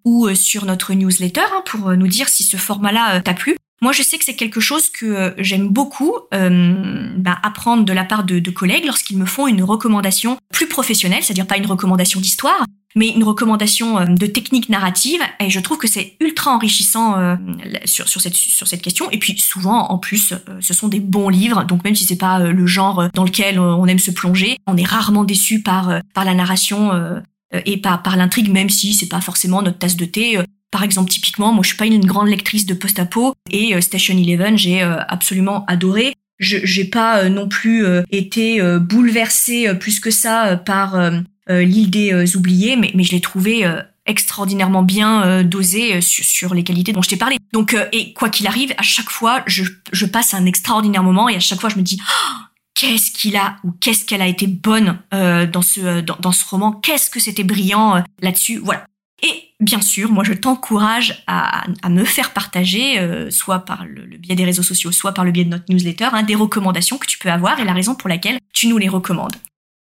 ou 0.06 0.34
sur 0.36 0.65
notre 0.65 0.93
newsletter 0.93 1.41
hein, 1.41 1.63
pour 1.65 1.91
nous 1.91 2.08
dire 2.08 2.30
si 2.30 2.43
ce 2.43 2.58
format-là 2.58 3.22
t'a 3.22 3.34
plu. 3.34 3.56
Moi, 3.82 3.93
je 3.93 4.04
sais 4.04 4.17
que 4.17 4.26
c'est 4.26 4.36
quelque 4.36 4.60
chose 4.60 4.89
que 4.89 5.06
euh, 5.06 5.32
j'aime 5.38 5.69
beaucoup 5.69 6.13
euh, 6.34 7.13
bah, 7.17 7.38
apprendre 7.43 7.86
de 7.86 7.93
la 7.93 8.04
part 8.04 8.26
de, 8.26 8.39
de 8.39 8.52
collègues 8.52 8.86
lorsqu'ils 8.86 9.17
me 9.17 9.26
font 9.26 9.48
une 9.48 9.63
recommandation 9.63 10.38
plus 10.52 10.67
professionnelle, 10.67 11.24
c'est-à-dire 11.24 11.48
pas 11.48 11.58
une 11.58 11.65
recommandation 11.65 12.19
d'histoire, 12.19 12.65
mais 12.95 13.10
une 13.10 13.23
recommandation 13.23 13.99
euh, 13.99 14.06
de 14.06 14.25
technique 14.25 14.69
narrative. 14.69 15.21
Et 15.39 15.49
je 15.49 15.60
trouve 15.60 15.78
que 15.78 15.88
c'est 15.88 16.15
ultra 16.19 16.52
enrichissant 16.52 17.17
euh, 17.17 17.36
sur, 17.86 18.08
sur, 18.08 18.21
cette, 18.21 18.36
sur 18.36 18.67
cette 18.67 18.82
question. 18.82 19.10
Et 19.12 19.19
puis 19.19 19.39
souvent, 19.39 19.88
en 19.89 19.97
plus, 19.97 20.34
ce 20.60 20.73
sont 20.73 20.88
des 20.88 20.99
bons 20.99 21.30
livres. 21.30 21.63
Donc 21.63 21.84
même 21.84 21.95
si 21.95 22.06
c'est 22.06 22.15
pas 22.15 22.39
le 22.39 22.65
genre 22.65 23.10
dans 23.13 23.23
lequel 23.23 23.60
on 23.60 23.86
aime 23.86 23.99
se 23.99 24.12
plonger, 24.12 24.58
on 24.67 24.78
est 24.78 24.88
rarement 24.88 25.23
déçu 25.23 25.62
par, 25.62 26.02
par 26.13 26.25
la 26.25 26.34
narration 26.34 26.91
et 27.65 27.78
par, 27.78 28.04
par 28.04 28.15
l'intrigue, 28.15 28.52
même 28.52 28.69
si 28.69 28.93
c'est 28.93 29.08
pas 29.08 29.21
forcément 29.21 29.62
notre 29.62 29.78
tasse 29.78 29.97
de 29.97 30.06
thé. 30.06 30.39
Par 30.71 30.84
exemple, 30.84 31.10
typiquement, 31.10 31.52
moi 31.52 31.63
je 31.63 31.69
suis 31.69 31.78
pas 31.78 31.86
une 31.86 32.06
grande 32.06 32.28
lectrice 32.28 32.65
de 32.65 32.73
post-apo 32.73 33.34
et 33.49 33.73
euh, 33.73 33.82
Station 33.82 34.15
Eleven, 34.17 34.58
j'ai 34.58 34.84
euh, 34.84 34.97
absolument 35.08 35.65
adoré. 35.65 36.13
Je 36.38 36.58
j'ai 36.63 36.86
pas 36.86 37.23
euh, 37.23 37.30
non 37.30 37.49
plus 37.49 37.86
été 38.12 38.62
bouleversée 38.80 39.73
plus 39.80 39.99
que 39.99 40.12
ça 40.12 40.56
par 40.58 40.95
l'île 41.49 41.89
des 41.89 42.38
oubliés, 42.38 42.75
mais, 42.75 42.91
je 43.03 43.12
l'ai 43.12 43.21
trouvé 43.21 43.65
extraordinairement 44.05 44.83
bien 44.83 45.43
dosé 45.43 46.01
sur, 46.01 46.53
les 46.53 46.63
qualités 46.63 46.93
dont 46.93 47.01
je 47.01 47.09
t'ai 47.09 47.17
parlé. 47.17 47.38
Donc, 47.53 47.75
et 47.91 48.13
quoi 48.13 48.29
qu'il 48.29 48.47
arrive, 48.47 48.73
à 48.77 48.83
chaque 48.83 49.09
fois, 49.09 49.43
je, 49.47 50.05
passe 50.05 50.33
un 50.33 50.45
extraordinaire 50.45 51.03
moment 51.03 51.29
et 51.29 51.35
à 51.35 51.39
chaque 51.39 51.59
fois, 51.59 51.69
je 51.69 51.77
me 51.77 51.81
dis, 51.81 51.99
oh, 52.01 52.35
qu'est-ce 52.75 53.12
qu'il 53.12 53.35
a 53.35 53.57
ou 53.63 53.71
qu'est-ce 53.71 54.05
qu'elle 54.05 54.21
a 54.21 54.27
été 54.27 54.47
bonne 54.47 54.99
dans 55.12 55.62
ce 55.62 56.01
dans, 56.01 56.31
ce 56.31 56.45
roman, 56.49 56.71
qu'est-ce 56.71 57.09
que 57.09 57.19
c'était 57.19 57.43
brillant 57.43 58.03
là-dessus. 58.21 58.59
Voilà. 58.63 58.85
Et 59.21 59.49
bien 59.59 59.81
sûr, 59.81 60.12
moi 60.12 60.23
je 60.23 60.33
t'encourage 60.33 61.23
à, 61.27 61.65
me 61.89 62.05
faire 62.05 62.31
partager, 62.31 62.99
euh, 62.99 63.29
soit 63.29 63.59
par 63.59 63.85
le, 63.85 64.17
biais 64.17 64.35
des 64.35 64.45
réseaux 64.45 64.63
sociaux, 64.63 64.91
soit 64.91 65.13
par 65.13 65.25
le 65.25 65.31
biais 65.31 65.43
de 65.43 65.49
notre 65.49 65.65
newsletter, 65.69 66.09
hein, 66.13 66.23
des 66.23 66.35
recommandations 66.35 66.97
que 66.97 67.07
tu 67.07 67.17
peux 67.19 67.29
avoir 67.29 67.59
et 67.59 67.65
la 67.65 67.73
raison 67.73 67.95
pour 67.95 68.09
laquelle 68.09 68.39
tu 68.53 68.67
nous 68.67 68.77
les 68.77 68.89
recommandes. 68.89 69.35